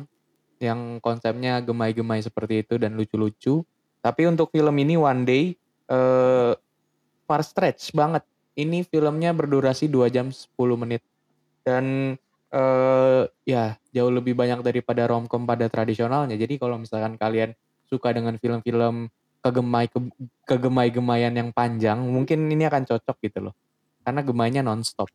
yang 0.64 1.04
konsepnya 1.04 1.60
gemai-gemai 1.60 2.24
seperti 2.24 2.64
itu 2.64 2.80
dan 2.80 2.96
lucu-lucu. 2.96 3.68
Tapi 4.00 4.22
untuk 4.28 4.52
film 4.56 4.76
ini 4.80 4.96
one 4.96 5.28
day 5.28 5.44
eh, 5.92 6.54
far 7.28 7.42
stretch 7.44 7.92
banget. 7.92 8.24
Ini 8.54 8.86
filmnya 8.86 9.34
berdurasi 9.34 9.90
2 9.90 10.14
jam 10.14 10.30
10 10.30 10.48
menit. 10.78 11.02
Dan 11.66 12.16
eh 12.54 13.24
ya 13.50 13.74
jauh 13.90 14.14
lebih 14.14 14.38
banyak 14.38 14.62
daripada 14.62 15.10
romcom 15.10 15.44
pada 15.44 15.66
tradisionalnya. 15.68 16.38
Jadi 16.38 16.62
kalau 16.62 16.78
misalkan 16.78 17.18
kalian 17.18 17.58
suka 17.90 18.14
dengan 18.14 18.38
film-film 18.38 19.10
kegemai 19.44 19.92
ke- 19.92 20.16
kegemai-gemaian 20.48 21.36
yang 21.36 21.52
panjang, 21.52 22.00
mungkin 22.00 22.48
ini 22.48 22.64
akan 22.66 22.88
cocok 22.88 23.18
gitu 23.20 23.52
loh. 23.52 23.54
Karena 24.02 24.24
gemainya 24.24 24.64
nonstop. 24.64 25.12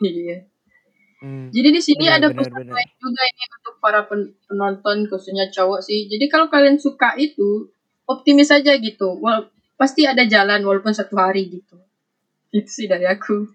iya 0.00 0.46
Hmm. 1.20 1.52
Jadi 1.52 1.68
di 1.68 1.82
sini 1.84 2.08
Benar, 2.08 2.16
ada 2.16 2.26
benar, 2.32 2.38
pesan 2.48 2.56
benar. 2.64 2.74
lain 2.80 2.90
juga 2.96 3.22
ini 3.28 3.44
untuk 3.60 3.74
para 3.76 4.00
pen- 4.08 4.32
penonton 4.48 4.96
khususnya 5.04 5.52
cowok 5.52 5.84
sih. 5.84 6.08
Jadi 6.08 6.32
kalau 6.32 6.48
kalian 6.48 6.80
suka 6.80 7.12
itu 7.20 7.68
optimis 8.08 8.48
aja 8.48 8.72
gitu. 8.80 9.20
Wal 9.20 9.52
pasti 9.76 10.08
ada 10.08 10.24
jalan 10.24 10.64
walaupun 10.64 10.96
satu 10.96 11.20
hari 11.20 11.52
gitu. 11.60 11.76
Itu 12.56 12.72
sih 12.72 12.88
dari 12.88 13.04
aku. 13.04 13.52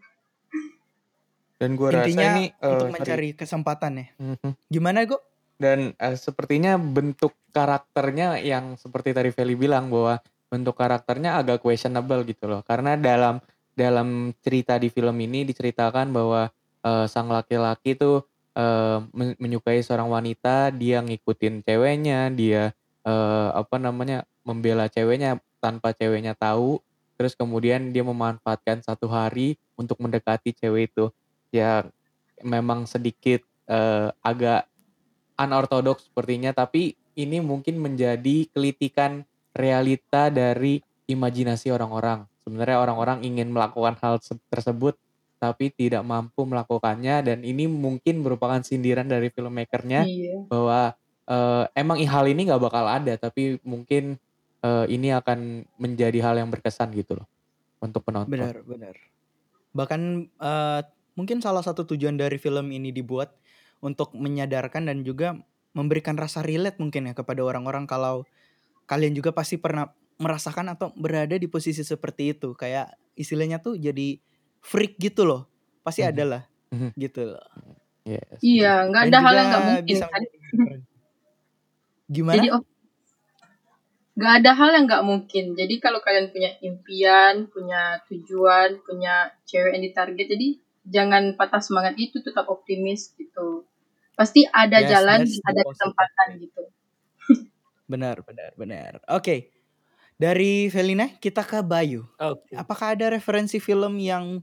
Dan 1.57 1.73
gue 1.73 1.89
rasa 1.89 2.05
Intinya 2.05 2.37
ini 2.37 2.53
eh, 2.53 2.69
untuk 2.69 2.93
mencari 2.93 3.29
kesempatan 3.33 3.91
ya. 3.97 4.07
Mhm. 4.21 4.51
Gimana, 4.69 5.01
Go? 5.09 5.17
Dan 5.55 5.95
eh, 5.95 6.17
sepertinya 6.19 6.75
bentuk 6.75 7.31
karakternya 7.55 8.43
yang 8.43 8.75
seperti 8.75 9.15
tadi 9.15 9.31
Feli 9.31 9.55
bilang 9.55 9.87
bahwa 9.87 10.19
bentuk 10.51 10.75
karakternya 10.75 11.39
agak 11.39 11.63
questionable 11.63 12.21
gitu 12.27 12.47
loh. 12.51 12.61
Karena 12.67 12.99
dalam 12.99 13.39
dalam 13.75 14.31
cerita 14.39 14.79
di 14.79 14.87
film 14.87 15.15
ini 15.19 15.47
diceritakan 15.47 16.11
bahwa 16.11 16.51
eh, 16.83 17.05
sang 17.07 17.31
laki-laki 17.31 17.95
eh, 17.95 18.99
men- 19.15 19.37
menyukai 19.39 19.79
seorang 19.79 20.11
wanita, 20.11 20.75
dia 20.75 20.99
ngikutin 21.03 21.63
ceweknya, 21.63 22.31
dia 22.31 22.75
eh, 23.07 23.49
apa 23.55 23.75
namanya 23.79 24.27
membela 24.43 24.91
ceweknya 24.91 25.39
tanpa 25.63 25.95
ceweknya 25.95 26.35
tahu. 26.35 26.79
Terus 27.15 27.31
kemudian 27.31 27.95
dia 27.95 28.03
memanfaatkan 28.03 28.83
satu 28.83 29.07
hari 29.07 29.55
untuk 29.79 30.03
mendekati 30.03 30.51
cewek 30.51 30.91
itu. 30.91 31.07
Ya 31.55 31.87
memang 32.43 32.83
sedikit 32.83 33.39
eh, 33.71 34.11
agak 34.19 34.67
unorthodox 35.35 36.07
sepertinya 36.07 36.51
tapi 36.51 36.95
ini 37.15 37.39
mungkin 37.39 37.79
menjadi 37.79 38.47
kelitikan 38.51 39.23
realita 39.55 40.27
dari 40.27 40.83
imajinasi 41.07 41.71
orang-orang. 41.71 42.27
Sebenarnya 42.43 42.77
orang-orang 42.77 43.23
ingin 43.23 43.49
melakukan 43.55 43.95
hal 44.03 44.19
se- 44.19 44.35
tersebut 44.51 44.99
tapi 45.35 45.71
tidak 45.71 46.01
mampu 46.03 46.43
melakukannya 46.47 47.21
dan 47.21 47.39
ini 47.43 47.67
mungkin 47.67 48.23
merupakan 48.23 48.59
sindiran 48.63 49.05
dari 49.05 49.29
filmmakernya 49.31 50.07
Iya. 50.07 50.47
bahwa 50.47 50.95
eh, 51.25 51.63
emang 51.75 51.97
hal 52.03 52.25
ini 52.27 52.47
nggak 52.47 52.61
bakal 52.61 52.85
ada 52.87 53.13
tapi 53.17 53.59
mungkin 53.63 54.15
eh, 54.61 54.85
ini 54.91 55.11
akan 55.11 55.63
menjadi 55.79 56.19
hal 56.23 56.35
yang 56.39 56.49
berkesan 56.51 56.91
gitu 56.95 57.19
loh 57.19 57.27
untuk 57.83 58.03
penonton. 58.03 58.35
Benar, 58.35 58.63
benar. 58.63 58.95
Bahkan 59.75 60.01
eh, 60.29 60.81
mungkin 61.15 61.39
salah 61.43 61.63
satu 61.63 61.83
tujuan 61.95 62.15
dari 62.15 62.35
film 62.39 62.71
ini 62.71 62.91
dibuat 62.91 63.35
untuk 63.79 64.13
menyadarkan 64.13 64.87
dan 64.87 65.01
juga 65.01 65.35
memberikan 65.75 66.15
rasa 66.15 66.39
relate 66.39 66.79
mungkin 66.79 67.09
ya 67.09 67.13
kepada 67.13 67.43
orang-orang 67.43 67.83
kalau 67.85 68.23
kalian 68.85 69.11
juga 69.11 69.35
pasti 69.35 69.57
pernah 69.57 69.89
merasakan 70.15 70.71
atau 70.71 70.95
berada 70.95 71.35
di 71.35 71.47
posisi 71.47 71.83
seperti 71.83 72.31
itu 72.31 72.55
kayak 72.55 72.87
istilahnya 73.15 73.59
tuh 73.59 73.75
jadi 73.75 74.15
freak 74.63 74.95
gitu 74.95 75.27
loh 75.27 75.51
pasti 75.83 76.01
Mhm. 76.03 76.09
ada 76.09 76.23
lah 76.23 76.43
Mhm. 76.71 76.89
gitu 76.95 77.21
loh 77.35 77.43
Yes. 78.05 78.37
Iya, 78.37 78.85
nggak 78.85 79.03
ada 79.09 79.17
hal 79.17 79.33
yang 79.33 79.47
nggak 79.49 79.65
mungkin 79.65 79.85
bisa 79.89 80.05
kan. 80.05 80.21
gimana 82.05 82.37
Jadi 82.37 82.47
op- 82.53 82.69
nggak 84.15 84.33
ada 84.39 84.51
hal 84.55 84.69
yang 84.71 84.85
nggak 84.87 85.03
mungkin. 85.03 85.45
Jadi 85.57 85.73
kalau 85.81 85.99
kalian 85.99 86.31
punya 86.31 86.53
impian, 86.61 87.49
punya 87.51 87.99
tujuan, 88.07 88.79
punya 88.85 89.33
cewek 89.43 89.75
yang 89.75 89.83
ditarget, 89.83 90.27
jadi 90.31 90.47
jangan 90.87 91.33
patah 91.35 91.61
semangat 91.61 91.97
itu, 91.97 92.21
tetap 92.21 92.45
optimis 92.47 93.13
gitu. 93.17 93.65
Pasti 94.15 94.47
ada 94.47 94.79
Yes, 94.79 94.89
jalan, 94.95 95.19
ada 95.23 95.61
positive 95.61 95.69
kesempatan 95.73 96.27
way. 96.29 96.43
gitu. 96.47 96.63
benar 97.85 98.17
benar 98.25 98.49
benar 98.57 98.91
oke 99.05 99.45
dari 100.17 100.73
Felina 100.73 101.05
kita 101.21 101.45
ke 101.45 101.61
Bayu 101.61 102.01
Oke. 102.17 102.57
apakah 102.57 102.97
ada 102.97 103.13
referensi 103.13 103.61
film 103.61 104.01
yang 104.01 104.41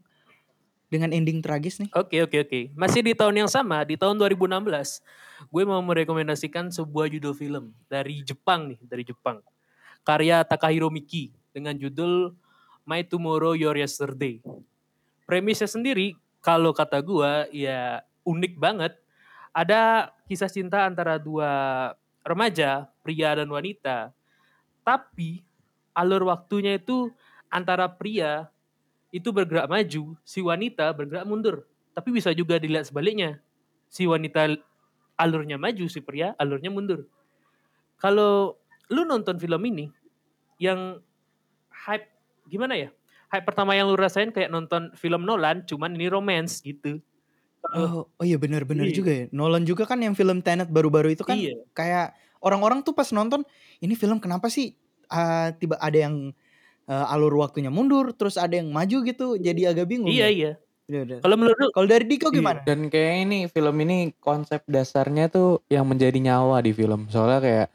dengan 0.86 1.10
ending 1.10 1.42
tragis 1.42 1.82
nih 1.82 1.90
Oke 1.90 2.22
oke 2.22 2.36
oke. 2.38 2.60
Masih 2.76 3.00
di 3.00 3.16
tahun 3.16 3.32
yang 3.34 3.50
sama, 3.50 3.80
di 3.82 3.96
tahun 3.96 4.14
2016, 4.14 5.00
gue 5.48 5.62
mau 5.64 5.80
merekomendasikan 5.80 6.68
sebuah 6.68 7.08
judul 7.08 7.32
film 7.32 7.64
dari 7.88 8.20
Jepang 8.22 8.68
nih, 8.70 8.78
dari 8.84 9.02
Jepang. 9.02 9.40
Karya 10.04 10.44
Takahiro 10.44 10.92
Miki 10.92 11.32
dengan 11.50 11.72
judul 11.74 12.36
My 12.84 13.02
Tomorrow 13.02 13.56
Your 13.56 13.74
Yesterday. 13.74 14.44
Premisnya 15.24 15.66
sendiri, 15.66 16.12
kalau 16.42 16.74
kata 16.74 16.98
gue, 16.98 17.54
ya 17.54 18.02
unik 18.26 18.58
banget. 18.58 18.98
Ada 19.54 20.10
kisah 20.26 20.50
cinta 20.50 20.82
antara 20.82 21.16
dua 21.16 21.48
remaja, 22.26 22.90
pria 23.06 23.38
dan 23.38 23.46
wanita. 23.46 24.10
Tapi 24.82 25.46
alur 25.94 26.26
waktunya 26.26 26.82
itu 26.82 27.14
antara 27.46 27.86
pria 27.86 28.50
itu 29.14 29.30
bergerak 29.30 29.70
maju, 29.70 30.18
si 30.26 30.42
wanita 30.42 30.90
bergerak 30.90 31.28
mundur. 31.30 31.62
Tapi 31.94 32.10
bisa 32.10 32.34
juga 32.34 32.58
dilihat 32.58 32.90
sebaliknya. 32.90 33.38
Si 33.86 34.08
wanita 34.08 34.50
alurnya 35.14 35.60
maju, 35.60 35.86
si 35.86 36.02
pria 36.02 36.34
alurnya 36.40 36.72
mundur. 36.72 37.06
Kalau 38.02 38.58
lu 38.90 39.06
nonton 39.06 39.38
film 39.38 39.62
ini, 39.68 39.92
yang 40.58 40.98
hype 41.70 42.08
gimana 42.50 42.74
ya? 42.74 42.90
Hype 43.32 43.48
pertama 43.48 43.72
yang 43.72 43.88
lu 43.88 43.96
rasain 43.96 44.28
kayak 44.28 44.52
nonton 44.52 44.92
film 44.92 45.24
Nolan, 45.24 45.64
cuman 45.64 45.96
ini 45.96 46.12
romance 46.12 46.60
gitu. 46.60 47.00
Oh, 47.72 48.04
oh 48.04 48.24
iya 48.26 48.36
benar-benar 48.36 48.84
Iya. 48.84 48.96
juga 49.00 49.12
ya. 49.14 49.24
Nolan 49.32 49.64
juga 49.64 49.88
kan 49.88 49.96
yang 50.04 50.12
film 50.12 50.44
Tenet 50.44 50.68
baru-baru 50.68 51.16
itu 51.16 51.24
kan 51.24 51.40
Iya. 51.40 51.56
kayak 51.72 52.12
orang-orang 52.44 52.84
tuh 52.84 52.92
pas 52.92 53.08
nonton 53.08 53.40
ini 53.80 53.94
film 53.96 54.20
kenapa 54.20 54.52
sih 54.52 54.76
ah, 55.08 55.48
tiba 55.56 55.80
ada 55.80 55.94
yang 55.96 56.36
ah, 56.84 57.08
alur 57.08 57.32
waktunya 57.40 57.72
mundur, 57.72 58.12
terus 58.12 58.36
ada 58.36 58.52
yang 58.52 58.68
maju 58.68 59.00
gitu, 59.06 59.38
jadi 59.40 59.72
agak 59.72 59.88
bingung. 59.88 60.12
Iya 60.12 60.28
ya. 60.28 60.30
iya. 60.30 60.52
Iya, 60.90 61.00
iya. 61.08 61.18
Kalau 61.22 61.36
menurut 61.38 61.70
Kalau 61.72 61.88
dari 61.88 62.04
Diko 62.04 62.28
Iya. 62.28 62.36
gimana? 62.36 62.60
Dan 62.68 62.90
kayak 62.92 63.14
ini 63.24 63.38
film 63.48 63.76
ini 63.80 64.12
konsep 64.20 64.60
dasarnya 64.68 65.30
tuh 65.32 65.62
yang 65.72 65.88
menjadi 65.88 66.18
nyawa 66.20 66.60
di 66.60 66.74
film. 66.76 67.08
Soalnya 67.08 67.40
kayak 67.40 67.66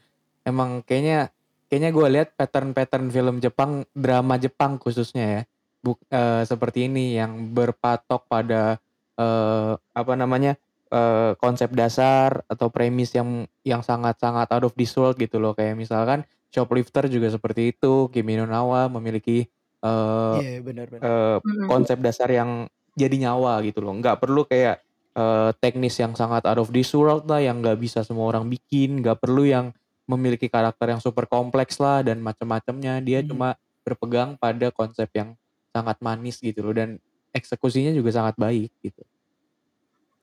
emang 0.44 0.84
kayaknya 0.86 1.32
kayaknya 1.68 1.90
gue 1.92 2.08
lihat 2.10 2.28
pattern-pattern 2.34 3.06
film 3.08 3.38
Jepang, 3.38 3.84
drama 3.92 4.34
Jepang 4.36 4.76
khususnya 4.76 5.24
ya. 5.24 5.42
Buk, 5.78 6.02
eh, 6.10 6.42
seperti 6.42 6.90
ini 6.90 7.14
yang 7.14 7.52
berpatok 7.54 8.26
pada 8.26 8.80
eh, 9.14 9.72
apa 9.76 10.12
namanya? 10.16 10.56
eh, 10.88 11.36
konsep 11.36 11.68
dasar 11.76 12.40
atau 12.48 12.72
premis 12.72 13.12
yang 13.12 13.44
yang 13.60 13.84
sangat-sangat 13.84 14.48
out 14.48 14.64
of 14.64 14.72
this 14.72 14.96
world 14.96 15.20
gitu 15.20 15.36
loh. 15.36 15.52
Kayak 15.52 15.76
misalkan 15.76 16.24
Shoplifter 16.48 17.12
juga 17.12 17.28
seperti 17.28 17.76
itu, 17.76 18.08
Kimi 18.08 18.40
no 18.40 18.48
Na 18.48 18.64
wa 18.64 18.88
memiliki 18.88 19.44
eh, 19.84 20.36
Iya 20.40 20.64
benar-benar. 20.64 21.04
eh, 21.04 21.36
Mm-mm. 21.44 21.68
konsep 21.68 22.00
dasar 22.00 22.32
yang 22.32 22.64
jadi 22.96 23.28
nyawa 23.28 23.60
gitu 23.62 23.84
loh. 23.84 23.92
Nggak 24.00 24.16
perlu 24.18 24.48
kayak 24.48 24.80
eh, 25.12 25.50
teknis 25.60 26.00
yang 26.00 26.16
sangat 26.16 26.48
out 26.48 26.56
of 26.58 26.72
this 26.72 26.88
world 26.96 27.28
lah, 27.28 27.44
yang 27.44 27.60
nggak 27.60 27.76
bisa 27.76 28.00
semua 28.00 28.32
orang 28.32 28.48
bikin. 28.48 29.04
Nggak 29.04 29.20
perlu 29.20 29.44
yang 29.44 29.76
memiliki 30.08 30.48
karakter 30.50 30.90
yang 30.96 31.02
super 31.04 31.28
kompleks 31.28 31.76
lah 31.78 32.00
dan 32.02 32.18
macam-macamnya. 32.24 33.00
Dia 33.04 33.20
Mhm. 33.20 33.28
cuma 33.28 33.54
berpegang 33.86 34.36
pada 34.40 34.68
konsep 34.74 35.08
yang 35.16 35.36
sangat 35.72 35.96
manis 36.02 36.40
gitu 36.42 36.60
loh 36.64 36.74
dan 36.76 36.98
eksekusinya 37.36 37.92
juga 37.94 38.10
sangat 38.12 38.34
baik 38.40 38.72
gitu. 38.82 39.02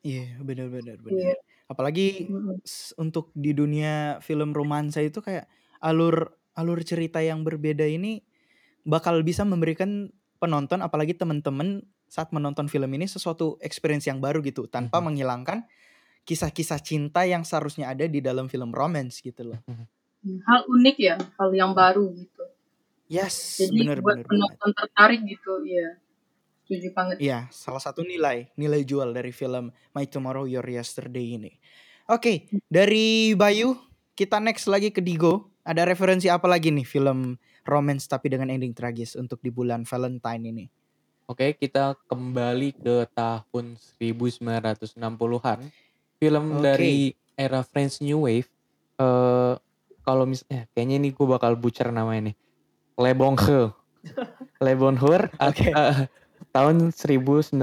Iya 0.06 0.38
benar-benar 0.46 0.98
Iya. 1.10 1.34
benar. 1.34 1.36
Apalagi 1.66 2.30
Mm-mm. 2.30 2.62
s- 2.62 2.94
untuk 3.02 3.34
di 3.34 3.52
dunia 3.58 4.22
film 4.22 4.54
romansa 4.54 5.02
itu 5.02 5.22
kayak 5.22 5.50
alur 5.82 6.38
alur 6.56 6.80
cerita 6.86 7.20
yang 7.26 7.42
berbeda 7.42 7.84
ini 7.90 8.22
bakal 8.86 9.22
bisa 9.26 9.44
memberikan 9.48 10.14
penonton 10.42 10.82
apalagi 10.86 11.18
teman-teman 11.18 11.84
saat 12.08 12.30
menonton 12.36 12.70
film 12.70 12.90
ini 12.94 13.10
sesuatu 13.10 13.58
experience 13.66 14.06
yang 14.08 14.22
baru 14.22 14.40
gitu 14.46 14.70
tanpa 14.70 15.02
Mhm. 15.02 15.06
menghilangkan 15.06 15.66
kisah-kisah 16.26 16.82
cinta 16.82 17.22
yang 17.24 17.46
seharusnya 17.46 17.94
ada 17.94 18.10
di 18.10 18.20
dalam 18.20 18.50
film 18.50 18.74
romance 18.74 19.22
gitu 19.22 19.54
loh. 19.54 19.60
Hal 20.26 20.66
unik 20.66 20.98
ya, 20.98 21.16
hal 21.22 21.50
yang 21.54 21.72
baru 21.78 22.10
gitu. 22.18 22.44
Yes, 23.06 23.62
Jadi 23.62 23.86
benar 23.86 24.02
buat 24.02 24.18
banget. 24.18 24.30
penonton 24.34 24.70
tertarik 24.74 25.22
gitu, 25.30 25.62
ya. 25.70 26.02
Setuju 26.66 26.90
banget. 26.98 27.16
Iya, 27.22 27.46
salah 27.54 27.78
satu 27.78 28.02
nilai 28.02 28.50
nilai 28.58 28.82
jual 28.82 29.14
dari 29.14 29.30
film 29.30 29.70
My 29.94 30.10
Tomorrow 30.10 30.50
Your 30.50 30.66
Yesterday 30.66 31.38
ini. 31.38 31.54
Oke, 32.10 32.50
dari 32.66 33.38
Bayu 33.38 33.78
kita 34.18 34.42
next 34.42 34.66
lagi 34.66 34.90
ke 34.90 35.06
Digo. 35.06 35.54
Ada 35.62 35.86
referensi 35.86 36.30
apa 36.30 36.50
lagi 36.50 36.74
nih 36.74 36.86
film 36.86 37.38
romance 37.66 38.06
tapi 38.10 38.34
dengan 38.34 38.50
ending 38.54 38.74
tragis 38.74 39.14
untuk 39.18 39.42
di 39.42 39.54
bulan 39.54 39.86
Valentine 39.86 40.44
ini? 40.46 40.66
Oke, 41.26 41.58
kita 41.58 41.98
kembali 42.06 42.78
ke 42.78 43.10
tahun 43.18 43.78
1960-an. 43.98 45.60
Film 46.16 46.58
Oke. 46.58 46.62
dari 46.64 46.96
era 47.36 47.62
French 47.62 48.00
New 48.00 48.24
Wave. 48.26 48.48
Eh 48.96 49.54
kalau 50.02 50.24
misalnya 50.24 50.70
kayaknya 50.72 50.96
ini 51.02 51.10
gue 51.12 51.28
bakal 51.28 51.58
butcher 51.58 51.90
namanya 51.90 52.32
nih. 52.32 52.36
Le 52.96 53.12
Bonheur. 53.12 53.74
Le 54.66 54.74
Bonheur 54.74 55.28
at- 55.36 55.52
Oke. 55.52 55.70
eh, 55.70 56.06
tahun 56.52 56.94
1965 56.94 57.58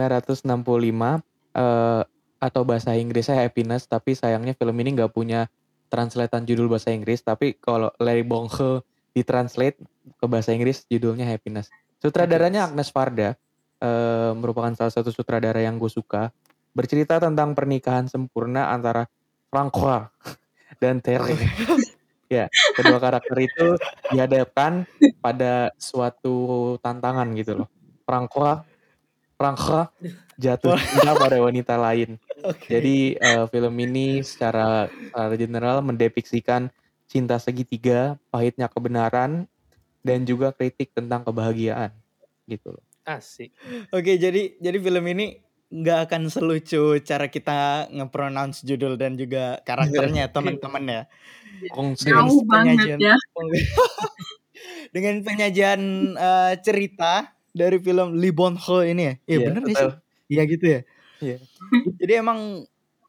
eh 1.52 2.02
atau 2.42 2.66
bahasa 2.66 2.90
Inggrisnya 2.98 3.38
Happiness 3.38 3.86
tapi 3.86 4.18
sayangnya 4.18 4.58
film 4.58 4.74
ini 4.82 4.98
nggak 4.98 5.14
punya 5.14 5.46
translatean 5.86 6.42
judul 6.42 6.66
bahasa 6.66 6.90
Inggris 6.90 7.22
tapi 7.22 7.54
kalau 7.54 7.94
Le 8.02 8.18
Bonheur 8.26 8.82
ditranslate 9.14 9.78
ke 10.18 10.26
bahasa 10.26 10.50
Inggris 10.50 10.82
judulnya 10.90 11.22
Happiness. 11.22 11.70
Sutradaranya 12.02 12.66
Agnes 12.66 12.90
Varda 12.90 13.38
eh, 13.78 14.30
merupakan 14.34 14.74
salah 14.74 14.90
satu 14.90 15.14
sutradara 15.14 15.62
yang 15.62 15.78
gue 15.78 15.86
suka. 15.86 16.34
Bercerita 16.72 17.20
tentang 17.20 17.52
pernikahan 17.52 18.08
sempurna 18.08 18.72
antara 18.72 19.04
Francois 19.52 20.08
dan 20.80 21.04
Terry. 21.04 21.36
ya, 22.32 22.48
kedua 22.72 22.96
karakter 22.96 23.36
itu 23.44 23.76
dihadapkan 24.08 24.88
pada 25.20 25.68
suatu 25.76 26.76
tantangan 26.80 27.28
gitu 27.36 27.64
loh. 27.64 27.68
Francois, 28.08 28.64
Francois 29.36 29.92
jatuh 30.40 30.74
cinta 30.80 31.12
pada 31.12 31.36
wanita 31.38 31.76
lain. 31.76 32.16
Oke. 32.42 32.66
Jadi 32.72 32.96
eh, 33.20 33.44
film 33.52 33.74
ini 33.78 34.24
secara, 34.24 34.88
secara 34.88 35.34
general 35.36 35.84
mendepiksikan 35.84 36.72
cinta 37.04 37.36
segitiga, 37.36 38.16
pahitnya 38.32 38.72
kebenaran, 38.72 39.44
dan 40.00 40.24
juga 40.24 40.50
kritik 40.50 40.96
tentang 40.96 41.22
kebahagiaan 41.22 41.92
gitu 42.48 42.74
loh. 42.74 42.84
Asik. 43.04 43.52
Oke, 43.90 44.16
jadi 44.16 44.56
jadi 44.62 44.78
film 44.78 45.04
ini 45.10 45.42
nggak 45.72 45.98
akan 46.04 46.22
selucu 46.28 47.00
cara 47.00 47.26
kita 47.26 47.88
nge-pronounce 47.88 48.60
judul 48.62 48.94
dan 48.94 49.16
juga 49.16 49.56
karakternya 49.62 50.28
teman-teman 50.28 50.84
ya. 50.84 51.02
Jauh 51.96 52.44
banget 52.44 52.76
penyajian- 52.76 53.00
ya. 53.00 53.16
Dengan 54.92 55.14
penyajian 55.22 55.80
eh, 56.12 56.52
cerita 56.60 57.32
dari 57.48 57.78
film 57.78 58.14
Li 58.14 58.28
Bon 58.30 58.52
Ho 58.52 58.84
ini 58.84 59.02
ya. 59.02 59.14
Iya 59.16 59.32
Iya, 59.34 59.46
bener 59.48 59.62
betul. 59.62 59.72
sih? 59.72 59.90
Iya 60.28 60.42
gitu 60.46 60.64
ya. 60.66 60.80
Iya. 61.18 61.36
Jadi 61.96 62.12
emang 62.14 62.40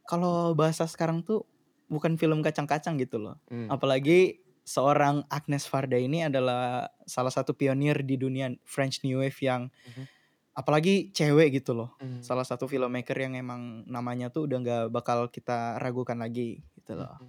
kalau 0.03 0.53
bahasa 0.53 0.85
sekarang 0.85 1.21
tuh 1.21 1.43
bukan 1.87 2.15
film 2.15 2.39
kacang-kacang 2.39 2.95
gitu 2.95 3.19
loh. 3.19 3.35
Hmm. 3.47 3.67
Apalagi 3.67 4.39
seorang 4.63 5.27
Agnes 5.27 5.67
Varda 5.67 5.97
ini 5.97 6.23
adalah 6.23 6.87
salah 7.03 7.29
satu 7.29 7.51
pionir 7.51 7.99
di 8.01 8.15
dunia 8.15 8.47
French 8.63 9.03
New 9.03 9.19
Wave 9.19 9.35
yang 9.37 9.67
Mhm. 9.67 10.03
Apalagi 10.57 11.11
cewek 11.13 11.61
gitu 11.61 11.73
loh. 11.77 11.89
Hmm. 11.99 12.21
Salah 12.23 12.45
satu 12.47 12.65
filmmaker 12.71 13.17
yang 13.19 13.35
emang 13.35 13.83
namanya 13.89 14.31
tuh 14.33 14.47
udah 14.47 14.57
nggak 14.63 14.83
bakal 14.95 15.27
kita 15.29 15.77
ragukan 15.83 16.17
lagi 16.19 16.63
gitu 16.77 16.95
loh. 16.97 17.19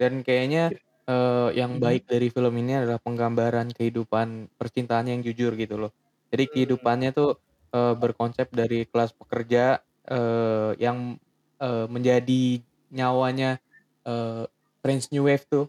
Dan 0.00 0.24
kayaknya 0.24 0.72
eh, 1.10 1.48
yang 1.58 1.76
Mhm. 1.76 1.82
baik 1.82 2.06
dari 2.08 2.30
film 2.30 2.54
ini 2.62 2.78
adalah 2.80 3.00
penggambaran 3.02 3.74
kehidupan 3.74 4.52
percintaan 4.56 5.10
yang 5.10 5.20
jujur 5.26 5.52
gitu 5.58 5.76
loh. 5.80 5.92
Jadi 6.32 6.44
Hmm. 6.46 6.52
kehidupannya 6.54 7.10
tuh 7.16 7.30
eh, 7.74 7.94
berkonsep 7.98 8.48
dari 8.54 8.86
kelas 8.88 9.12
pekerja 9.18 9.82
eh, 10.10 10.70
yang 10.80 11.18
eh, 11.60 11.86
menjadi 11.90 12.62
nyawanya 12.94 13.58
eh, 14.06 14.44
French 14.82 15.10
New 15.12 15.26
Wave 15.28 15.44
tuh. 15.50 15.66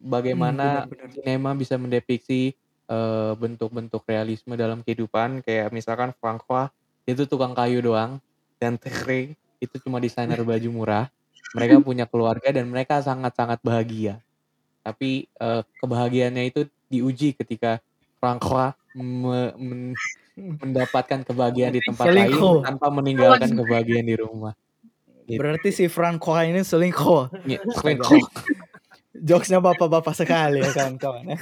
Bagaimana 0.00 0.84
Hmm, 0.84 0.90
benar-benar. 0.90 1.24
sinema 1.24 1.50
bisa 1.56 1.78
mendepiksi 1.80 2.54
eh, 2.88 3.32
bentuk-bentuk 3.36 4.04
realisme 4.04 4.54
dalam 4.54 4.84
kehidupan 4.84 5.44
kayak 5.44 5.72
misalkan 5.72 6.12
Francois 6.16 6.68
itu 7.04 7.28
tukang 7.28 7.52
kayu 7.52 7.84
doang 7.84 8.20
dan 8.56 8.80
Terry 8.80 9.36
itu 9.60 9.76
cuma 9.80 10.00
desainer 10.00 10.40
baju 10.46 10.68
murah. 10.72 11.06
Mereka 11.54 11.86
punya 11.86 12.02
keluarga 12.10 12.50
dan 12.50 12.66
mereka 12.66 12.98
sangat-sangat 12.98 13.62
bahagia. 13.62 14.18
Tapi 14.82 15.30
eh, 15.30 15.62
kebahagiaannya 15.78 16.44
itu 16.50 16.66
diuji 16.90 17.38
ketika 17.38 17.78
Francois 18.18 18.74
me- 18.94 19.54
men- 19.56 19.98
mendapatkan 20.62 21.22
kebahagiaan 21.22 21.70
di 21.70 21.82
tempat 21.84 22.10
Selingkuh. 22.10 22.58
lain 22.58 22.66
tanpa 22.66 22.86
meninggalkan 22.90 23.54
kebahagiaan 23.54 24.06
di 24.06 24.16
rumah. 24.18 24.52
Gitu. 25.24 25.40
Berarti 25.40 25.68
si 25.72 25.84
Franco 25.86 26.34
ini 26.36 26.60
selingkuh. 26.60 27.46
Ya, 27.46 27.62
selingkuh. 27.80 28.20
Jokesnya 29.14 29.62
bapak-bapak 29.62 30.12
sekali 30.12 30.60
ya 30.60 30.74
kawan-kawan 30.74 31.32
ya. 31.32 31.38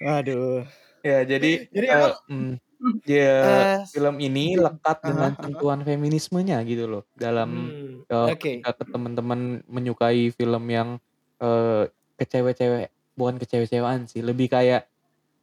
Aduh. 0.00 0.64
Ya, 1.00 1.24
jadi 1.24 1.68
Jadi 1.68 1.86
eh, 1.86 1.96
emang- 1.96 2.18
mm, 2.28 2.54
ya, 3.08 3.36
Eh, 3.40 3.78
film 3.92 4.16
ini 4.20 4.56
lekat 4.56 4.98
dengan 5.04 5.32
Aha, 5.32 5.36
aha. 5.36 5.44
sentuhan 5.44 5.80
feminismenya 5.84 6.60
gitu 6.64 6.84
loh 6.88 7.02
dalam 7.12 7.72
Hmm. 7.72 8.04
eh, 8.04 8.26
Oke. 8.32 8.60
ketika 8.64 8.84
teman-teman 8.88 9.60
menyukai 9.68 10.32
film 10.32 10.64
yang 10.68 10.96
eh, 11.40 11.84
kecewe-cewe 12.16 12.88
bukan 13.16 13.36
kecewe-cewean 13.36 14.04
sih 14.04 14.20
lebih 14.20 14.48
kayak 14.48 14.88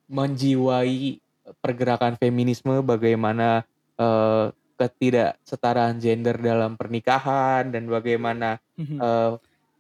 menjiwai 0.08 1.18
pergerakan 1.58 2.18
feminisme 2.18 2.82
bagaimana 2.82 3.66
eh, 3.98 4.46
ketidaksetaraan 4.78 5.98
gender 5.98 6.38
dalam 6.38 6.78
pernikahan 6.78 7.74
dan 7.74 7.90
bagaimana 7.90 8.62
Mhm. 8.78 8.98
eh, 8.98 9.34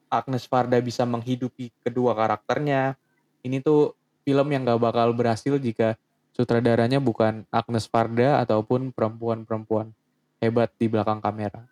Agnes 0.09 0.47
Varda 0.47 0.79
bisa 0.79 1.03
menghidupi 1.03 1.69
kedua 1.83 2.15
karakternya. 2.15 2.95
Ini 3.43 3.59
tuh 3.59 3.93
film 4.27 4.51
yang 4.51 4.67
gak 4.67 4.83
bakal 4.83 5.15
berhasil 5.15 5.55
jika 5.55 5.95
sutradaranya 6.35 6.99
bukan 6.99 7.47
Agnes 7.47 7.87
Varda 7.87 8.43
ataupun 8.43 8.91
perempuan-perempuan 8.91 9.95
hebat 10.43 10.67
di 10.75 10.91
belakang 10.91 11.23
kamera. 11.23 11.63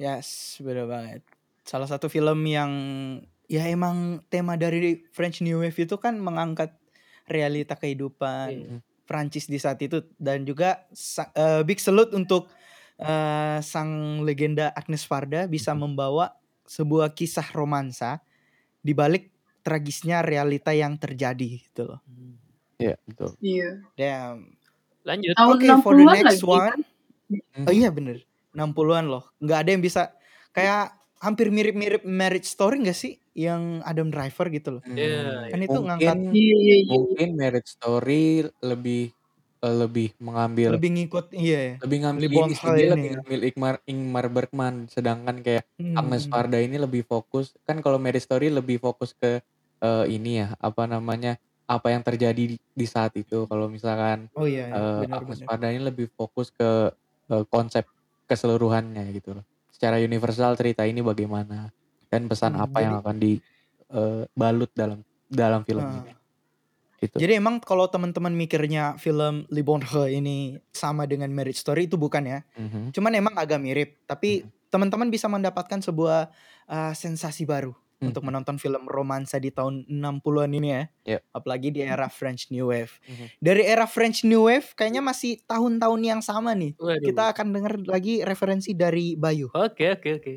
Yes, 0.00 0.56
bener 0.64 0.88
banget. 0.88 1.20
Salah 1.68 1.84
satu 1.84 2.08
film 2.08 2.48
yang 2.48 2.72
ya 3.44 3.68
emang 3.68 4.24
tema 4.32 4.56
dari 4.56 5.04
French 5.12 5.44
New 5.44 5.60
Wave 5.60 5.76
itu 5.76 6.00
kan 6.00 6.16
mengangkat 6.16 6.72
realita 7.28 7.76
kehidupan 7.76 8.48
Iya. 8.48 8.78
Prancis 9.04 9.48
di 9.48 9.60
saat 9.60 9.80
itu 9.84 10.04
dan 10.16 10.48
juga 10.48 10.88
eh, 11.36 11.60
big 11.64 11.76
salute 11.80 12.16
untuk 12.16 12.48
eh, 12.96 13.60
sang 13.60 14.24
legenda 14.24 14.72
Agnes 14.72 15.04
Varda 15.04 15.44
bisa 15.44 15.76
membawa 15.76 16.32
sebuah 16.64 17.12
kisah 17.12 17.52
romansa 17.52 18.20
di 18.80 18.92
balik 18.96 19.37
tragisnya 19.68 20.24
realita 20.24 20.72
yang 20.72 20.96
terjadi 20.96 21.60
gitu 21.60 21.84
loh. 21.84 22.00
Iya, 22.78 22.96
betul. 23.04 23.36
Iya. 23.38 23.70
Damn. 23.92 24.56
Lanjut. 25.04 25.34
Oke, 25.36 25.68
for 25.84 25.92
the 25.92 26.04
60-an 26.04 26.16
next 26.24 26.40
lagi. 26.40 26.48
one. 26.48 26.80
Hmm. 27.28 27.66
Oh 27.68 27.74
iya 27.74 27.88
bener. 27.92 28.16
60-an 28.56 29.04
loh. 29.04 29.24
Nggak 29.36 29.58
ada 29.60 29.70
yang 29.70 29.82
bisa 29.82 30.02
kayak 30.50 30.96
hampir 31.18 31.52
mirip-mirip 31.52 32.02
Marriage 32.02 32.48
Story 32.48 32.80
gak 32.80 32.96
sih? 32.96 33.20
Yang 33.34 33.82
Adam 33.84 34.08
Driver 34.08 34.46
gitu 34.48 34.78
loh. 34.78 34.82
Iya, 34.86 35.50
Kan 35.52 35.60
itu 35.60 35.74
mungkin 35.74 35.86
ngangkat 35.92 36.16
Iya, 36.32 36.56
iya, 36.56 36.76
mungkin 36.88 37.28
Marriage 37.36 37.70
Story 37.70 38.24
lebih 38.62 39.10
eh, 39.58 39.74
lebih 39.74 40.08
mengambil 40.18 40.78
lebih 40.78 40.90
ngikut 40.94 41.34
iya 41.34 41.58
ya. 41.58 41.74
lebih 41.82 41.98
ngambil 42.06 42.22
Lebih 42.22 42.38
ini 42.38 42.54
ini 42.54 42.82
lebih 42.86 42.86
ya. 43.10 43.14
ngambil 43.18 43.40
Ingmar 43.42 43.74
Ingmar 43.84 44.26
Bergman 44.30 44.74
sedangkan 44.86 45.36
kayak 45.42 45.66
Hmm, 45.74 45.94
Agnes 45.94 46.26
hmm. 46.26 46.30
Varda 46.30 46.58
ini 46.58 46.76
lebih 46.78 47.02
fokus 47.02 47.54
kan 47.66 47.78
kalau 47.78 47.98
Marriage 47.98 48.22
Story 48.22 48.50
lebih 48.50 48.78
fokus 48.78 49.14
ke 49.14 49.42
eh, 49.78 50.04
ini 50.10 50.42
ya 50.42 50.54
apa 50.58 50.84
namanya 50.84 51.38
apa 51.68 51.92
yang 51.92 52.00
terjadi 52.00 52.56
di, 52.56 52.56
di 52.56 52.86
saat 52.88 53.12
itu. 53.14 53.44
Kalau 53.44 53.68
misalkan 53.68 54.32
Oh 54.32 54.48
iya, 54.48 54.72
eh, 54.72 55.00
benar 55.04 55.20
Agnes 55.20 55.44
ini 55.44 55.80
lebih 55.84 56.08
fokus 56.16 56.48
ke 56.48 56.92
eh, 57.28 57.44
konsep 57.52 57.84
keseluruhannya 58.24 59.04
gitu 59.12 59.36
loh. 59.36 59.44
Secara 59.72 60.00
universal 60.00 60.56
cerita 60.56 60.88
ini 60.88 61.04
bagaimana 61.04 61.68
dan 62.08 62.24
pesan 62.24 62.56
Hmm, 62.56 62.64
apa 62.64 62.78
yang 62.80 62.94
jadi- 62.96 63.02
akan 63.04 63.16
dibalut 63.20 64.70
dalam 64.72 64.98
dalam 65.28 65.60
film 65.62 65.84
Ah. 65.84 66.02
ini. 66.02 66.12
Gitu. 66.98 67.14
Jadi 67.14 67.38
emang 67.38 67.62
kalau 67.62 67.86
teman-teman 67.86 68.34
mikirnya 68.34 68.98
film 68.98 69.46
Le 69.54 69.62
He 69.62 70.18
ini 70.18 70.36
sama 70.74 71.06
dengan 71.06 71.30
Marriage 71.30 71.62
Story 71.62 71.86
itu 71.86 71.94
bukan 71.94 72.26
ya. 72.26 72.42
Mhm. 72.58 72.90
Cuman 72.90 73.12
emang 73.14 73.34
agak 73.38 73.62
mirip, 73.62 74.02
tapi 74.02 74.42
Mhm. 74.42 74.50
teman-teman 74.66 75.08
bisa 75.08 75.30
mendapatkan 75.30 75.78
sebuah 75.78 76.26
uh, 76.68 76.92
sensasi 76.92 77.46
baru 77.46 77.72
Mhm. 77.98 78.14
untuk 78.14 78.22
menonton 78.26 78.56
film 78.62 78.86
romansa 78.86 79.42
di 79.42 79.50
tahun 79.50 79.82
60-an 79.90 80.50
ini 80.54 80.68
ya. 80.70 80.82
Yep. 81.18 81.20
Apalagi 81.34 81.68
di 81.74 81.80
era 81.82 82.06
French 82.06 82.46
New 82.54 82.70
Wave. 82.70 82.94
Mhm. 83.10 83.26
Dari 83.42 83.62
era 83.66 83.86
French 83.90 84.22
New 84.22 84.46
Wave 84.46 84.70
kayaknya 84.78 85.02
masih 85.02 85.42
tahun-tahun 85.50 86.00
yang 86.06 86.20
sama 86.22 86.54
nih. 86.54 86.78
Waduh. 86.78 87.02
Kita 87.02 87.34
akan 87.34 87.46
dengar 87.50 87.74
lagi 87.90 88.22
referensi 88.22 88.70
dari 88.78 89.18
Bayu. 89.18 89.50
Oke 89.50 89.98
oke 89.98 90.08
oke. 90.22 90.34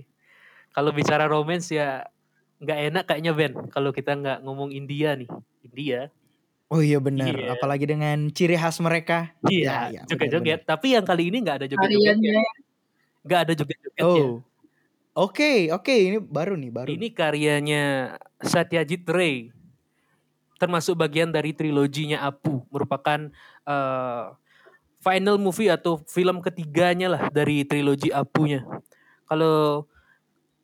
Kalau 0.73 0.91
bicara 0.95 1.27
romance 1.29 1.69
ya 1.73 2.03
nggak 2.61 2.79
enak 2.93 3.03
kayaknya 3.09 3.33
Ben. 3.37 3.53
Kalau 3.69 3.91
kita 3.93 4.15
nggak 4.17 4.39
ngomong 4.45 4.71
India 4.73 5.13
nih. 5.17 5.29
India. 5.65 6.09
Oh 6.71 6.79
iya 6.81 6.97
benar, 7.03 7.35
Iya. 7.35 7.53
apalagi 7.59 7.83
dengan 7.85 8.31
ciri 8.31 8.55
khas 8.57 8.79
mereka. 8.81 9.35
Iya. 9.45 9.91
Ya, 9.91 10.01
ya, 10.01 10.01
joget-joget. 10.09 10.63
Tapi 10.65 10.95
yang 10.97 11.05
kali 11.05 11.29
ini 11.29 11.43
nggak 11.43 11.57
ada 11.63 11.67
joget-jogetnya. 11.69 12.33
Hariannya 12.33 12.41
Nggak 13.27 13.41
ada 13.47 13.53
joget-jogetnya. 13.59 14.03
Oh. 14.07 14.43
Oke, 15.21 15.69
oke, 15.69 15.93
ini 15.93 16.17
baru 16.17 16.57
nih, 16.57 16.71
baru. 16.73 16.89
Ini 16.89 17.13
karyanya 17.13 17.83
Satyajit 18.41 19.05
Ray. 19.05 19.53
Termasuk 20.57 20.97
bagian 20.97 21.29
dari 21.29 21.53
triloginya 21.53 22.25
Apu. 22.25 22.65
Merupakan 22.73 23.29
eh, 23.69 24.25
final 24.97 25.37
movie 25.37 25.69
atau 25.69 26.01
film 26.09 26.41
ketiganya 26.41 27.13
lah 27.13 27.23
dari 27.29 27.61
trilogi 27.61 28.09
Apunya. 28.09 28.65
Kalau 29.29 29.85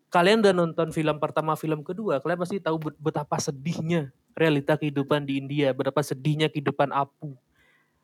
kalian 0.09 0.41
udah 0.41 0.53
nonton 0.57 0.89
film 0.89 1.21
pertama, 1.21 1.53
film 1.53 1.85
kedua, 1.85 2.17
kalian 2.17 2.41
pasti 2.41 2.57
tahu 2.57 2.89
bet- 2.89 2.97
betapa 2.97 3.37
sedihnya 3.37 4.09
realita 4.33 4.73
kehidupan 4.73 5.21
di 5.29 5.37
India, 5.37 5.69
betapa 5.69 6.01
sedihnya 6.01 6.49
kehidupan 6.49 6.89
Apu. 6.89 7.37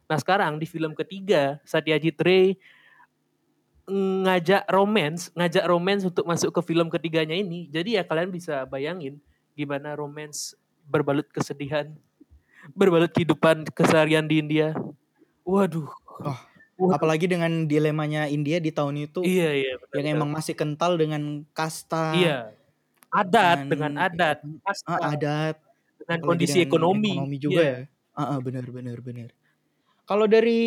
Nah 0.06 0.18
sekarang 0.22 0.62
di 0.62 0.70
film 0.70 0.94
ketiga, 0.94 1.58
Satyajit 1.66 2.18
Ray 2.22 2.62
ngajak 3.86 4.64
romance, 4.72 5.28
ngajak 5.36 5.66
romance 5.68 6.04
untuk 6.08 6.24
masuk 6.24 6.56
ke 6.56 6.62
film 6.64 6.88
ketiganya 6.88 7.36
ini. 7.36 7.68
Jadi 7.68 8.00
ya 8.00 8.04
kalian 8.04 8.32
bisa 8.32 8.64
bayangin 8.66 9.20
gimana 9.54 9.94
romance 9.94 10.56
berbalut 10.88 11.28
kesedihan, 11.30 11.92
berbalut 12.74 13.12
kehidupan 13.12 13.68
keseharian 13.76 14.26
di 14.28 14.40
India. 14.40 14.72
Waduh. 15.44 15.88
Oh, 16.24 16.40
Waduh. 16.80 16.96
Apalagi 16.96 17.28
dengan 17.30 17.68
dilemanya 17.68 18.26
India 18.28 18.58
di 18.58 18.72
tahun 18.74 19.06
itu 19.08 19.22
Iya 19.22 19.50
iya. 19.54 19.74
benar, 19.78 19.94
yang 19.94 20.06
benar. 20.10 20.18
emang 20.20 20.30
masih 20.34 20.54
kental 20.58 20.92
dengan 20.98 21.24
kasta, 21.54 22.16
iya. 22.18 22.38
Adat 23.14 23.70
dengan- 23.70 23.94
dengan 23.94 23.94
adat, 24.10 24.38
kasta, 24.66 24.90
ah, 24.98 25.14
adat, 25.14 25.56
dengan 26.02 26.20
kondisi 26.26 26.64
dengan 26.64 26.68
ekonomi. 26.74 27.12
ekonomi 27.14 27.38
juga 27.38 27.62
Iya. 27.62 27.72
ya. 27.72 27.80
Ah, 28.18 28.24
ah, 28.36 28.40
benar 28.42 28.66
benar 28.68 28.98
benar. 29.02 29.30
Kalau 30.04 30.26
dari 30.28 30.60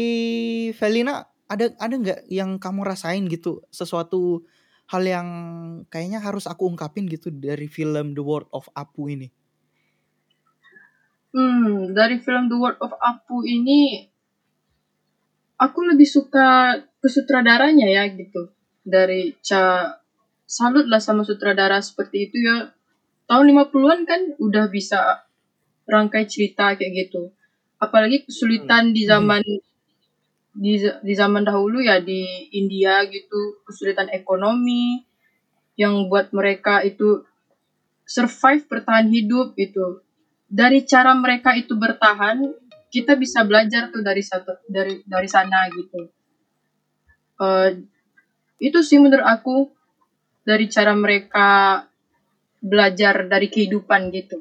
Felina 0.72 1.26
ada 1.46 1.70
ada 1.78 1.94
nggak 1.94 2.20
yang 2.26 2.58
kamu 2.58 2.82
rasain 2.82 3.30
gitu 3.30 3.62
sesuatu 3.70 4.42
hal 4.86 5.02
yang 5.02 5.28
kayaknya 5.90 6.22
harus 6.22 6.46
aku 6.46 6.66
ungkapin 6.70 7.10
gitu 7.10 7.30
dari 7.34 7.66
film 7.66 8.14
The 8.14 8.22
World 8.22 8.50
of 8.54 8.70
Apu 8.74 9.10
ini? 9.10 9.28
Hmm, 11.34 11.92
dari 11.92 12.22
film 12.22 12.46
The 12.46 12.56
World 12.56 12.78
of 12.80 12.94
Apu 13.02 13.42
ini 13.42 14.06
aku 15.58 15.78
lebih 15.90 16.06
suka 16.06 16.80
ke 17.02 17.08
sutradaranya 17.10 17.90
ya 17.90 18.06
gitu. 18.14 18.54
Dari 18.86 19.34
ca 19.42 19.98
salut 20.46 20.86
lah 20.86 21.02
sama 21.02 21.26
sutradara 21.26 21.82
seperti 21.82 22.30
itu 22.30 22.38
ya. 22.38 22.70
Tahun 23.26 23.42
50-an 23.42 24.06
kan 24.06 24.20
udah 24.38 24.70
bisa 24.70 25.26
rangkai 25.90 26.30
cerita 26.30 26.78
kayak 26.78 27.10
gitu. 27.10 27.34
Apalagi 27.82 28.22
kesulitan 28.22 28.94
di 28.94 29.02
zaman 29.02 29.42
di, 30.56 30.80
di 30.80 31.12
zaman 31.12 31.44
dahulu 31.44 31.84
ya 31.84 32.00
di 32.00 32.48
India 32.56 33.04
gitu, 33.04 33.60
kesulitan 33.68 34.08
ekonomi 34.08 35.04
yang 35.76 36.08
buat 36.08 36.32
mereka 36.32 36.80
itu 36.80 37.22
survive 38.08 38.64
bertahan 38.64 39.12
hidup 39.12 39.52
itu. 39.60 40.00
Dari 40.48 40.86
cara 40.88 41.12
mereka 41.12 41.52
itu 41.52 41.76
bertahan 41.76 42.40
kita 42.88 43.18
bisa 43.18 43.44
belajar 43.44 43.92
tuh 43.92 44.00
dari 44.00 44.22
satu 44.24 44.56
dari 44.64 45.04
dari 45.04 45.28
sana 45.28 45.68
gitu. 45.68 46.08
Eh, 47.36 47.70
itu 48.56 48.78
sih 48.80 48.96
menurut 48.96 49.26
aku 49.26 49.68
dari 50.46 50.70
cara 50.72 50.96
mereka 50.96 51.82
belajar 52.62 53.28
dari 53.28 53.52
kehidupan 53.52 54.08
gitu 54.14 54.40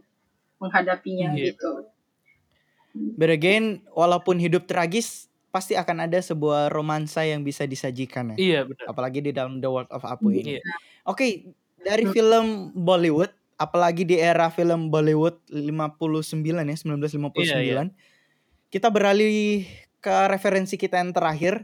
menghadapinya 0.64 1.36
Iya. 1.36 1.52
gitu. 1.52 1.72
But 3.20 3.28
again, 3.28 3.84
walaupun 3.92 4.40
hidup 4.40 4.72
tragis, 4.72 5.28
pasti 5.56 5.80
akan 5.80 6.12
ada 6.12 6.20
sebuah 6.20 6.68
romansa 6.68 7.24
yang 7.24 7.40
bisa 7.48 7.64
disajikan 7.64 8.36
ya. 8.36 8.38
Iya 8.38 8.60
benar. 8.68 8.92
Apalagi 8.92 9.24
di 9.24 9.32
dalam 9.32 9.64
The 9.64 9.72
World 9.72 9.88
of 9.88 10.04
Apu 10.04 10.36
ini. 10.36 10.60
Iya. 10.60 10.76
Oke, 11.08 11.56
dari 11.80 12.04
film 12.12 12.76
Bollywood, 12.76 13.32
apalagi 13.56 14.04
di 14.04 14.20
era 14.20 14.52
film 14.52 14.92
Bollywood 14.92 15.40
59 15.48 16.44
ya, 16.44 16.76
1959. 16.76 17.40
Iya, 17.40 17.58
iya. 17.64 17.88
Kita 18.68 18.92
beralih 18.92 19.64
ke 20.04 20.16
referensi 20.28 20.76
kita 20.76 21.00
yang 21.00 21.16
terakhir. 21.16 21.64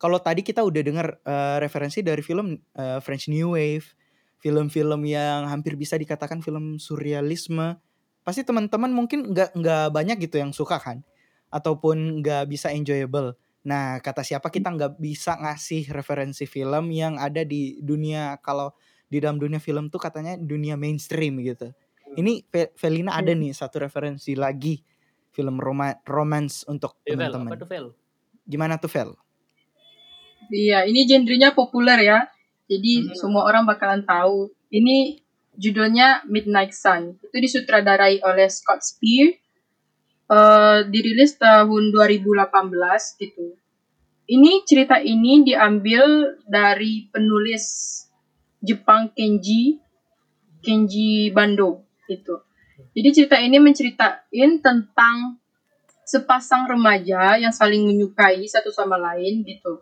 Kalau 0.00 0.16
tadi 0.24 0.40
kita 0.40 0.64
udah 0.64 0.80
dengar 0.80 1.20
eh, 1.20 1.56
referensi 1.60 2.00
dari 2.00 2.24
film 2.24 2.56
eh, 2.56 2.98
French 3.04 3.28
New 3.28 3.60
Wave, 3.60 3.92
film-film 4.40 5.04
yang 5.04 5.44
hampir 5.52 5.76
bisa 5.76 6.00
dikatakan 6.00 6.40
film 6.40 6.80
surrealisme. 6.80 7.76
Pasti 8.24 8.40
teman-teman 8.40 8.88
mungkin 8.88 9.36
nggak 9.36 9.52
nggak 9.52 9.86
banyak 9.92 10.16
gitu 10.24 10.40
yang 10.40 10.56
suka 10.56 10.80
kan, 10.80 11.04
ataupun 11.48 12.20
nggak 12.20 12.48
bisa 12.48 12.68
enjoyable. 12.70 13.36
Nah, 13.64 14.00
kata 14.00 14.22
siapa 14.22 14.48
kita 14.48 14.72
nggak 14.72 14.96
bisa 14.96 15.36
ngasih 15.36 15.92
referensi 15.92 16.44
film 16.44 16.88
yang 16.88 17.16
ada 17.16 17.44
di 17.44 17.76
dunia 17.80 18.40
kalau 18.40 18.72
di 19.08 19.20
dalam 19.20 19.36
dunia 19.36 19.58
film 19.58 19.88
tuh 19.88 20.00
katanya 20.00 20.36
dunia 20.36 20.76
mainstream 20.76 21.40
gitu. 21.40 21.72
Ini 22.14 22.44
Fe- 22.48 22.72
Felina 22.74 23.16
ada 23.16 23.32
nih 23.32 23.52
satu 23.52 23.80
referensi 23.80 24.32
lagi 24.32 24.80
film 25.28 25.60
roma 25.60 25.92
romance 26.04 26.64
untuk 26.64 27.00
Iya, 27.04 27.14
teman-teman. 27.16 27.52
apa 27.52 27.56
tuh 27.60 27.68
Vel? 27.68 27.86
Gimana 28.44 28.80
tuh 28.80 28.88
Vel? 28.88 29.12
iya 30.48 30.84
ini 30.88 31.04
genrenya 31.04 31.52
populer 31.52 32.00
ya 32.00 32.18
jadi 32.68 33.04
Hmm. 33.04 33.12
semua 33.12 33.44
orang 33.44 33.68
bakalan 33.68 34.00
tahu 34.04 34.48
ini 34.72 35.20
judulnya 35.56 36.24
Midnight 36.24 36.72
Sun 36.72 37.20
itu 37.20 37.36
disutradarai 37.36 38.22
oleh 38.22 38.48
Scott 38.48 38.80
Spear 38.80 39.36
eh 40.28 40.78
dirilis 40.88 41.40
tahun 41.40 41.90
2018 41.92 43.22
gitu 43.24 43.56
ini 44.28 44.60
cerita 44.68 45.00
ini 45.00 45.40
diambil 45.40 46.36
dari 46.44 47.08
penulis 47.08 47.64
Jepang 48.60 49.08
Kenji 49.16 49.80
Kenji 50.60 51.32
Bando 51.32 51.86
itu. 52.10 52.36
Jadi 52.92 53.08
cerita 53.14 53.36
ini 53.38 53.56
menceritain 53.62 54.52
tentang 54.60 55.38
sepasang 56.04 56.68
remaja 56.68 57.36
yang 57.40 57.52
saling 57.52 57.88
menyukai 57.88 58.44
satu 58.44 58.68
sama 58.68 59.00
lain 59.00 59.44
gitu. 59.48 59.80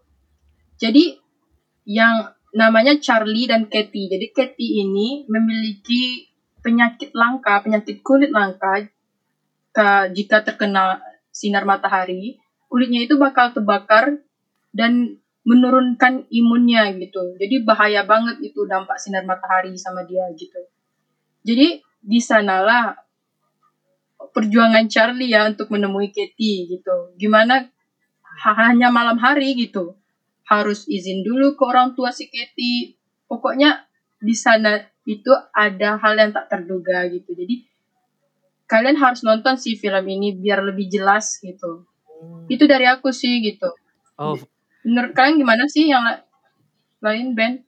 Jadi 0.76 1.16
yang 1.86 2.30
namanya 2.54 2.98
Charlie 3.02 3.48
dan 3.48 3.66
Katie. 3.66 4.10
Jadi 4.10 4.26
Katie 4.30 4.84
ini 4.84 5.24
memiliki 5.26 6.28
penyakit 6.60 7.14
langka, 7.14 7.62
penyakit 7.62 8.02
kulit 8.02 8.30
langka 8.30 8.86
ke- 9.76 10.08
jika 10.16 10.40
terkena 10.40 11.04
sinar 11.28 11.68
matahari, 11.68 12.40
kulitnya 12.72 13.04
itu 13.04 13.20
bakal 13.20 13.52
terbakar 13.52 14.24
dan 14.72 15.20
menurunkan 15.44 16.24
imunnya 16.32 16.96
gitu. 16.96 17.36
Jadi 17.36 17.62
bahaya 17.62 18.02
banget 18.08 18.40
itu 18.40 18.64
dampak 18.64 18.96
sinar 18.96 19.28
matahari 19.28 19.76
sama 19.76 20.02
dia 20.08 20.24
gitu. 20.32 20.58
Jadi 21.44 21.84
di 22.02 22.18
sanalah 22.18 22.96
perjuangan 24.32 24.88
Charlie 24.90 25.30
ya 25.30 25.46
untuk 25.46 25.68
menemui 25.70 26.10
Katie 26.10 26.66
gitu. 26.66 27.14
Gimana 27.20 27.68
ha- 28.42 28.58
hanya 28.72 28.88
malam 28.90 29.20
hari 29.20 29.54
gitu. 29.54 29.94
Harus 30.48 30.88
izin 30.90 31.22
dulu 31.22 31.54
ke 31.54 31.62
orang 31.62 31.94
tua 31.94 32.10
si 32.10 32.26
Katie. 32.32 32.96
Pokoknya 33.30 33.86
di 34.18 34.34
sana 34.34 34.80
itu 35.06 35.30
ada 35.54 36.00
hal 36.02 36.14
yang 36.18 36.30
tak 36.34 36.50
terduga 36.50 37.06
gitu. 37.06 37.36
Jadi 37.38 37.75
kalian 38.66 38.94
harus 38.94 39.22
nonton 39.22 39.54
sih 39.54 39.74
film 39.74 40.04
ini 40.04 40.34
biar 40.34 40.60
lebih 40.60 40.86
jelas 40.86 41.38
gitu. 41.38 41.86
Itu 42.46 42.66
dari 42.66 42.84
aku 42.84 43.10
sih 43.10 43.40
gitu. 43.40 43.70
Oh, 44.16 44.34
Menurut 44.82 45.12
kalian 45.12 45.36
gimana 45.36 45.66
sih 45.66 45.86
yang 45.86 46.02
la- 46.02 46.22
lain 47.00 47.32
Ben? 47.32 47.62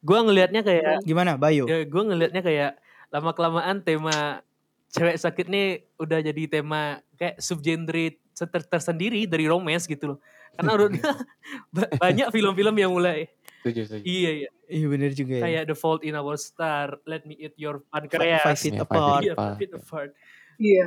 gue 0.00 0.16
ngelihatnya 0.16 0.64
kayak 0.64 1.04
Gimana 1.04 1.36
Bayu? 1.36 1.68
ya 1.68 1.84
gue 1.84 2.02
ngelihatnya 2.02 2.40
kayak 2.40 2.70
lama 3.08 3.36
kelamaan 3.36 3.84
tema 3.84 4.40
cewek 4.88 5.12
sakit 5.14 5.44
nih 5.44 5.66
udah 5.96 6.24
jadi 6.24 6.42
tema 6.48 6.80
kayak 7.14 7.36
subgenre 7.36 8.16
ter- 8.32 8.64
tersendiri 8.66 9.28
dari 9.28 9.44
romance 9.44 9.84
gitu 9.84 10.16
loh. 10.16 10.18
Karena 10.56 10.70
udah 10.72 10.88
banyak 12.00 12.28
film-film 12.30 12.74
yang 12.74 12.88
mulai 12.90 13.28
Setuju, 13.60 13.80
setuju. 13.84 14.04
iya 14.04 14.30
iya 14.38 14.48
Iya 14.70 14.86
bener 14.86 15.10
juga 15.12 15.34
ya. 15.34 15.42
kayak 15.42 15.62
The 15.66 15.76
Fault 15.76 16.02
in 16.02 16.14
Our 16.14 16.36
Star, 16.36 17.02
Let 17.02 17.26
Me 17.26 17.34
Eat 17.34 17.54
Your 17.56 17.82
Five, 17.84 18.06
Pancreas. 18.06 18.40
Five 18.40 18.56
Feet 18.56 18.72
Iya, 18.72 18.84
Apart. 18.86 19.20
Iya. 19.20 19.34
Five 19.34 19.54
Feet 19.56 19.72
Apart. 19.74 20.10
Iya. 20.56 20.86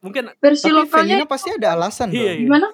Mungkin 0.00 0.24
Versi 0.36 0.66
Tapi 0.66 0.74
lokalnya 0.74 1.14
Felina 1.16 1.26
pasti 1.26 1.48
ada 1.50 1.68
alasan 1.72 2.08
Iya, 2.08 2.12
dong. 2.12 2.26
iya. 2.26 2.34
gimana? 2.42 2.68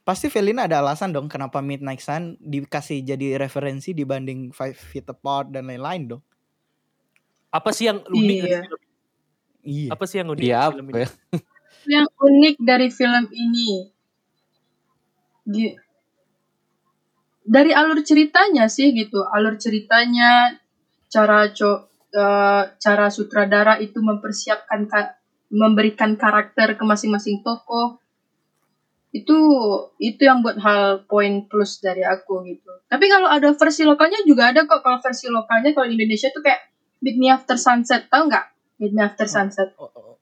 Pasti 0.00 0.26
Felina 0.26 0.64
ada 0.64 0.78
alasan 0.78 1.10
dong 1.10 1.26
kenapa 1.26 1.60
Midnight 1.60 1.98
Sun 1.98 2.34
dikasih 2.38 3.04
jadi 3.04 3.36
referensi 3.36 3.90
dibanding 3.90 4.48
Five 4.50 4.74
Feet 4.74 5.04
Apart 5.06 5.50
dan 5.50 5.66
lain-lain 5.66 6.06
dong. 6.08 6.22
apa 7.50 7.74
sih 7.74 7.84
yang 7.84 7.98
unik 8.00 8.14
dari 8.14 8.46
Iya. 8.46 8.60
film? 8.62 8.80
Iya. 9.60 9.88
Apa 9.90 10.04
sih 10.06 10.16
yang 10.16 10.28
unik 10.30 10.40
Iya 10.40 10.54
dari 10.56 10.70
film 10.70 10.86
ini? 10.86 10.94
ya? 10.94 11.08
Yang 11.90 12.06
unik 12.16 12.56
dari 12.60 12.88
film 12.88 13.24
ini 13.28 13.70
dari 17.50 17.74
alur 17.74 17.98
ceritanya 18.06 18.70
sih 18.70 18.94
gitu, 18.94 19.26
alur 19.26 19.58
ceritanya 19.58 20.54
cara 21.10 21.50
co 21.50 21.90
eh, 22.14 22.62
cara 22.78 23.06
sutradara 23.10 23.74
itu 23.82 23.98
mempersiapkan 23.98 24.86
ka- 24.86 25.18
memberikan 25.50 26.14
karakter 26.14 26.78
ke 26.78 26.84
masing-masing 26.86 27.42
tokoh 27.42 27.98
itu 29.10 29.38
itu 29.98 30.22
yang 30.22 30.38
buat 30.38 30.54
hal 30.62 31.02
poin 31.10 31.50
plus 31.50 31.82
dari 31.82 32.06
aku 32.06 32.46
gitu. 32.46 32.70
Tapi 32.86 33.10
kalau 33.10 33.26
ada 33.26 33.50
versi 33.58 33.82
lokalnya 33.82 34.22
juga 34.22 34.54
ada 34.54 34.62
kok. 34.62 34.86
Kalau 34.86 35.02
versi 35.02 35.26
lokalnya 35.26 35.74
kalau 35.74 35.90
Indonesia 35.90 36.30
tuh 36.30 36.46
kayak 36.46 36.70
Meet 37.02 37.16
Me 37.18 37.26
After 37.34 37.58
Sunset, 37.58 38.06
tahu 38.06 38.30
nggak? 38.30 38.46
Meet 38.78 38.92
Me 38.94 39.02
After 39.02 39.26
Sunset. 39.26 39.74
Oh, 39.74 39.90
oh, 39.90 40.14
oh. 40.14 40.16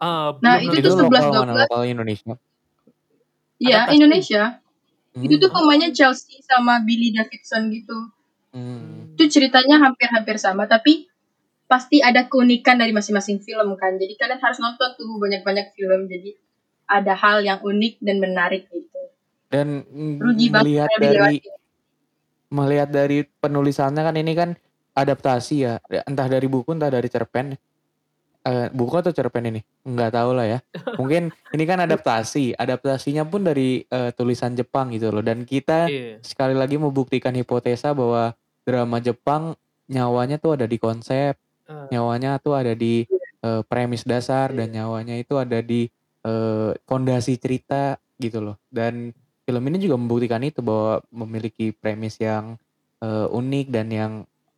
Ah, 0.00 0.32
Nah, 0.40 0.56
itu 0.64 0.80
tuh 0.80 0.96
11 0.96 1.28
lokal 1.28 1.44
mana 1.44 1.52
12. 1.52 1.68
lokal 1.68 1.82
Indonesia. 1.84 2.34
Iya, 3.60 3.76
Adaptasi. 3.84 4.65
Indonesia. 5.16 5.32
Itu 5.32 5.34
tuh 5.40 5.50
Hmm. 5.50 5.56
pemainnya 5.64 5.90
Chelsea 5.96 6.44
sama 6.44 6.84
Billy 6.84 7.16
Davidson 7.16 7.72
gitu. 7.72 7.98
Hmm. 8.52 9.16
Itu 9.16 9.24
ceritanya 9.32 9.80
hampir-hampir 9.80 10.36
sama, 10.36 10.68
tapi 10.68 11.08
pasti 11.66 11.98
ada 12.04 12.28
keunikan 12.28 12.78
dari 12.78 12.92
masing-masing 12.92 13.40
film 13.42 13.74
kan. 13.80 13.96
Jadi 13.96 14.14
kalian 14.14 14.38
harus 14.38 14.60
nonton 14.60 14.92
tuh 14.94 15.08
banyak-banyak 15.16 15.72
film. 15.74 16.06
Jadi 16.06 16.36
ada 16.86 17.16
hal 17.18 17.42
yang 17.42 17.58
unik 17.64 17.98
dan 18.04 18.16
menarik 18.22 18.68
gitu. 18.70 19.00
Dan 19.50 19.82
Rugi 20.20 20.52
melihat 20.52 20.90
dari 21.00 21.42
melihat 22.46 22.88
dari 22.90 23.26
penulisannya 23.26 24.02
kan 24.06 24.14
ini 24.14 24.32
kan 24.36 24.50
adaptasi 24.94 25.54
ya, 25.66 25.82
entah 26.06 26.30
dari 26.30 26.46
buku 26.46 26.72
entah 26.72 26.90
dari 26.92 27.10
cerpen. 27.10 27.58
Eh, 28.46 28.70
buku 28.70 28.94
atau 28.94 29.10
cerpen 29.10 29.42
ini? 29.50 29.58
Nggak 29.82 30.14
tahu 30.14 30.30
lah 30.38 30.46
ya. 30.46 30.58
Mungkin 30.94 31.34
ini 31.50 31.64
kan 31.66 31.82
adaptasi. 31.82 32.54
Adaptasinya 32.54 33.26
pun 33.26 33.42
dari 33.42 33.82
eh, 33.82 34.14
tulisan 34.14 34.54
Jepang 34.54 34.94
gitu 34.94 35.10
loh. 35.10 35.18
Dan 35.18 35.42
kita 35.42 35.90
Iya. 35.90 36.22
sekali 36.22 36.54
lagi 36.54 36.78
membuktikan 36.78 37.34
hipotesa 37.34 37.90
bahwa 37.90 38.38
drama 38.62 39.02
Jepang 39.02 39.58
nyawanya 39.90 40.38
tuh 40.38 40.54
ada 40.54 40.66
di 40.66 40.78
konsep, 40.78 41.34
Ah. 41.66 41.90
nyawanya 41.90 42.38
tuh 42.38 42.54
ada 42.54 42.70
di 42.72 43.02
eh, 43.42 43.62
premis 43.66 44.06
dasar 44.06 44.50
dan 44.50 44.70
nyawanya 44.70 45.18
itu 45.18 45.34
ada 45.34 45.58
di 45.58 45.90
eh, 46.22 46.70
fondasi 46.86 47.42
cerita 47.42 47.98
gitu 48.18 48.38
loh. 48.38 48.62
Dan 48.70 49.10
film 49.42 49.62
ini 49.66 49.78
juga 49.78 49.98
membuktikan 49.98 50.42
itu 50.42 50.62
bahwa 50.62 51.02
memiliki 51.10 51.74
premis 51.74 52.14
yang 52.22 52.54
eh, 53.02 53.26
unik 53.26 53.66
dan 53.74 53.86
yang 53.90 54.12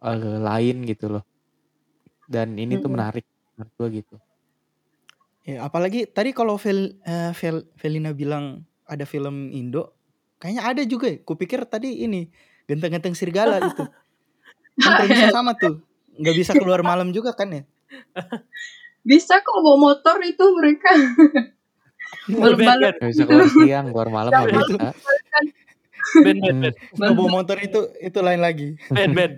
eh, 0.04 0.36
lain 0.44 0.84
gitu 0.84 1.08
loh. 1.16 1.24
Dan 2.28 2.60
ini 2.60 2.76
tuh 2.76 2.92
menarik 2.92 3.24
menurut 3.58 3.74
gue 3.74 3.88
gitu. 4.00 4.14
Ya, 5.42 5.66
apalagi 5.66 6.06
tadi 6.06 6.30
kalau 6.30 6.54
Vel, 6.54 6.94
eh, 7.02 7.32
Vel- 7.34 7.66
Velina 7.74 8.14
bilang 8.14 8.62
ada 8.86 9.02
film 9.02 9.50
Indo, 9.50 9.98
kayaknya 10.38 10.62
ada 10.62 10.82
juga. 10.86 11.10
ya. 11.10 11.18
Kupikir 11.26 11.66
tadi 11.66 12.06
ini 12.06 12.30
genteng-genteng 12.70 13.18
serigala 13.18 13.58
itu. 13.66 13.82
Premisnya 14.78 15.34
sama 15.34 15.58
tuh. 15.58 15.82
Nggak 16.14 16.36
bisa 16.38 16.52
keluar 16.54 16.86
malam 16.86 17.10
juga 17.10 17.34
kan 17.34 17.50
ya? 17.50 17.62
Bisa 19.02 19.40
kok 19.42 19.58
bawa 19.64 19.78
motor 19.90 20.22
itu 20.22 20.44
mereka. 20.54 20.90
Gak 22.28 22.60
bisa 23.00 23.24
keluar 23.24 23.48
siang, 23.48 23.88
keluar 23.88 24.08
malam 24.12 24.30
Yang 24.32 24.44
gak 24.44 24.52
malam. 24.52 24.68
bisa. 24.68 24.88
Ben, 26.24 26.36
ben, 26.40 26.56
ben, 26.60 26.72
Nggak 26.96 27.12
bawa 27.16 27.28
motor 27.40 27.56
itu 27.56 27.80
itu 28.04 28.18
lain 28.20 28.40
lagi. 28.40 28.68
ben, 28.92 29.10
ben. 29.16 29.32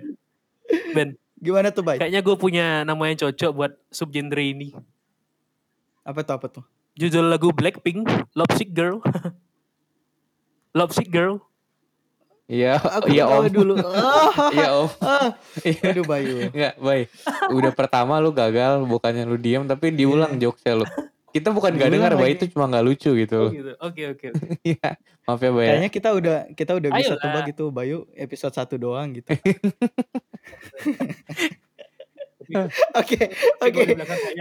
Ben, 0.91 1.09
Gimana 1.41 1.73
tuh, 1.73 1.81
Bay? 1.81 1.97
kayaknya 1.97 2.21
gue 2.21 2.35
punya 2.37 2.65
nama 2.85 3.01
yang 3.03 3.17
cocok 3.17 3.51
buat 3.51 3.71
subgenre 3.89 4.45
ini. 4.45 4.77
Apa 6.05 6.21
tuh 6.21 6.33
apa 6.37 6.47
tuh? 6.47 6.63
Judul 6.93 7.27
lagu 7.27 7.49
Blackpink, 7.49 8.05
Lovesick 8.31 8.69
Girl. 8.71 9.01
Lovesick 10.77 11.09
Girl. 11.09 11.41
Iya, 12.45 12.75
Aku 12.77 13.07
iya 13.07 13.23
ketawa 13.25 13.47
om. 13.47 13.49
dulu. 13.49 13.73
Ah, 13.79 14.51
Iya 14.55 14.69
om. 14.75 14.89
Iya. 15.63 15.81
Aduh, 15.87 16.03
Bayu. 16.03 16.35
Enggak, 16.51 16.75
baik. 16.77 17.07
Udah 17.49 17.71
pertama 17.71 18.19
lu 18.19 18.29
gagal, 18.29 18.83
bukannya 18.83 19.23
lu 19.23 19.39
diam 19.39 19.63
tapi 19.63 19.89
diulang 19.89 20.35
jokesnya 20.35 20.83
lu. 20.83 20.85
Kita 21.31 21.47
bukan 21.49 21.79
gak 21.79 21.87
dengar, 21.89 22.11
Bay, 22.19 22.35
itu 22.35 22.51
cuma 22.51 22.67
gak 22.67 22.83
lucu 22.83 23.07
Oh 23.07 23.15
gitu. 23.15 23.39
gitu. 23.55 23.71
Oke 23.79 24.03
oke. 24.11 24.25
oke. 24.35 24.45
Iya, 24.67 24.99
maaf 25.23 25.39
ya, 25.39 25.49
Bay. 25.49 25.63
ya. 25.63 25.69
Kayaknya 25.71 25.89
kita 25.89 26.09
udah 26.11 26.37
kita 26.51 26.71
udah 26.75 26.89
bisa 26.91 27.13
tebak 27.15 27.43
gitu 27.49 27.63
Bayu 27.71 28.03
episode 28.13 28.51
1 28.51 28.67
doang 28.75 29.07
gitu. 29.15 29.31
Oke, 32.99 33.31
oke. 33.63 33.83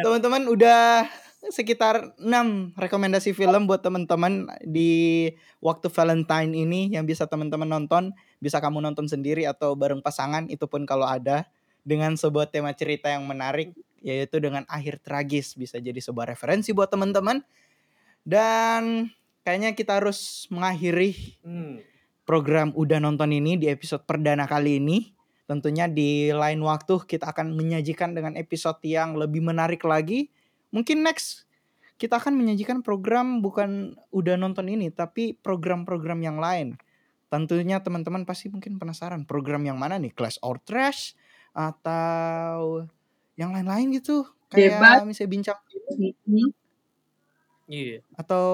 Teman-teman 0.02 0.42
udah 0.50 1.06
sekitar 1.48 2.12
6 2.18 2.74
rekomendasi 2.74 3.32
film 3.32 3.64
buat 3.64 3.80
teman-teman 3.80 4.50
di 4.66 5.30
waktu 5.62 5.88
Valentine 5.88 6.52
ini 6.52 6.90
yang 6.92 7.06
bisa 7.06 7.24
teman-teman 7.30 7.70
nonton, 7.70 8.10
bisa 8.42 8.58
kamu 8.58 8.82
nonton 8.82 9.06
sendiri 9.06 9.46
atau 9.46 9.72
bareng 9.72 10.02
pasangan 10.02 10.50
itu 10.52 10.66
pun 10.66 10.84
kalau 10.84 11.06
ada 11.06 11.48
dengan 11.86 12.12
sebuah 12.18 12.52
tema 12.52 12.76
cerita 12.76 13.08
yang 13.08 13.24
menarik 13.24 13.72
yaitu 14.00 14.40
dengan 14.40 14.64
akhir 14.68 15.00
tragis 15.04 15.56
bisa 15.56 15.76
jadi 15.80 15.96
sebuah 16.00 16.28
referensi 16.28 16.74
buat 16.76 16.92
teman-teman. 16.92 17.40
Dan 18.20 19.08
kayaknya 19.46 19.72
kita 19.72 20.02
harus 20.02 20.44
mengakhiri 20.52 21.40
Hmm. 21.40 21.80
program 22.28 22.70
udah 22.76 23.00
nonton 23.00 23.32
ini 23.32 23.56
di 23.56 23.66
episode 23.72 24.04
perdana 24.04 24.44
kali 24.44 24.76
ini. 24.76 25.19
Tentunya 25.50 25.90
di 25.90 26.30
lain 26.30 26.62
waktu 26.62 27.02
kita 27.10 27.34
akan 27.34 27.58
menyajikan 27.58 28.14
dengan 28.14 28.38
episode 28.38 28.78
yang 28.86 29.18
lebih 29.18 29.42
menarik 29.42 29.82
lagi. 29.82 30.30
Mungkin 30.70 31.02
next 31.02 31.50
kita 31.98 32.22
akan 32.22 32.38
menyajikan 32.38 32.86
program 32.86 33.42
bukan 33.42 33.98
udah 34.14 34.38
nonton 34.38 34.70
ini 34.70 34.94
tapi 34.94 35.34
program-program 35.34 36.22
yang 36.22 36.38
lain. 36.38 36.78
Tentunya 37.26 37.82
teman-teman 37.82 38.22
pasti 38.22 38.46
mungkin 38.46 38.78
penasaran 38.78 39.26
program 39.26 39.66
yang 39.66 39.74
mana 39.74 39.98
nih 39.98 40.14
Clash 40.14 40.38
or 40.38 40.62
Trash 40.62 41.18
atau 41.50 42.86
yang 43.34 43.50
lain-lain 43.50 43.90
gitu. 43.98 44.30
Kayak 44.54 44.78
Debat. 44.78 45.02
misalnya 45.02 45.30
bincang. 45.34 45.58
Iya. 47.70 48.02
atau 48.18 48.46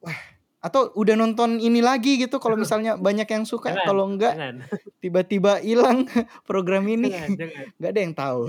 wah 0.00 0.20
atau 0.62 0.94
udah 0.94 1.18
nonton 1.18 1.58
ini 1.58 1.82
lagi 1.82 2.22
gitu 2.22 2.38
kalau 2.38 2.54
misalnya 2.54 2.94
banyak 2.94 3.26
yang 3.26 3.42
suka 3.42 3.74
kalau 3.82 4.06
enggak 4.06 4.62
tiba-tiba 5.02 5.58
hilang 5.58 6.06
program 6.48 6.86
ini. 6.86 7.10
Jangan, 7.10 7.34
jangan. 7.34 7.64
nggak 7.82 7.90
ada 7.90 8.00
yang 8.00 8.14
tahu 8.14 8.40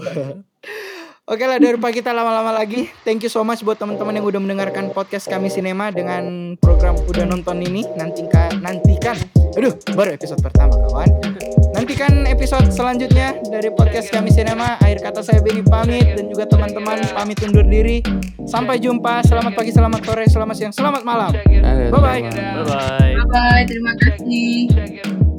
Oke 1.24 1.48
lah 1.48 1.56
daripada 1.56 1.96
kita 1.96 2.12
lama-lama 2.12 2.52
lagi. 2.52 2.92
Thank 3.08 3.24
you 3.24 3.32
so 3.32 3.48
much 3.48 3.64
buat 3.64 3.80
teman-teman 3.80 4.12
yang 4.12 4.28
udah 4.28 4.44
mendengarkan 4.44 4.92
podcast 4.92 5.32
kami 5.32 5.48
Sinema 5.48 5.88
Dengan 5.88 6.52
program 6.60 7.00
udah 7.00 7.24
nonton 7.24 7.64
ini. 7.64 7.88
Nantikan, 7.96 8.60
nantikan. 8.60 9.16
Aduh 9.56 9.72
baru 9.96 10.20
episode 10.20 10.44
pertama 10.44 10.76
kawan. 10.84 11.08
Nantikan 11.72 12.28
episode 12.28 12.68
selanjutnya 12.76 13.40
dari 13.48 13.72
podcast 13.72 14.12
kami 14.12 14.36
Sinema. 14.36 14.76
Akhir 14.84 15.00
kata 15.00 15.24
saya 15.24 15.40
Benny 15.40 15.64
pamit 15.64 16.12
Dan 16.12 16.28
juga 16.28 16.44
teman-teman 16.44 17.00
pamit 17.16 17.40
undur 17.40 17.64
diri. 17.64 18.04
Sampai 18.44 18.84
jumpa. 18.84 19.24
Selamat 19.24 19.56
pagi, 19.56 19.72
selamat 19.72 20.04
sore, 20.04 20.28
selamat 20.28 20.56
siang, 20.60 20.74
selamat 20.76 21.08
malam. 21.08 21.32
Ada, 21.32 21.88
Bye-bye. 21.88 22.20
sama- 22.20 22.36
Bye 22.36 22.66
bye. 22.68 23.16
Bye, 23.32 23.64
terima 23.64 23.96
kasih. 23.96 25.32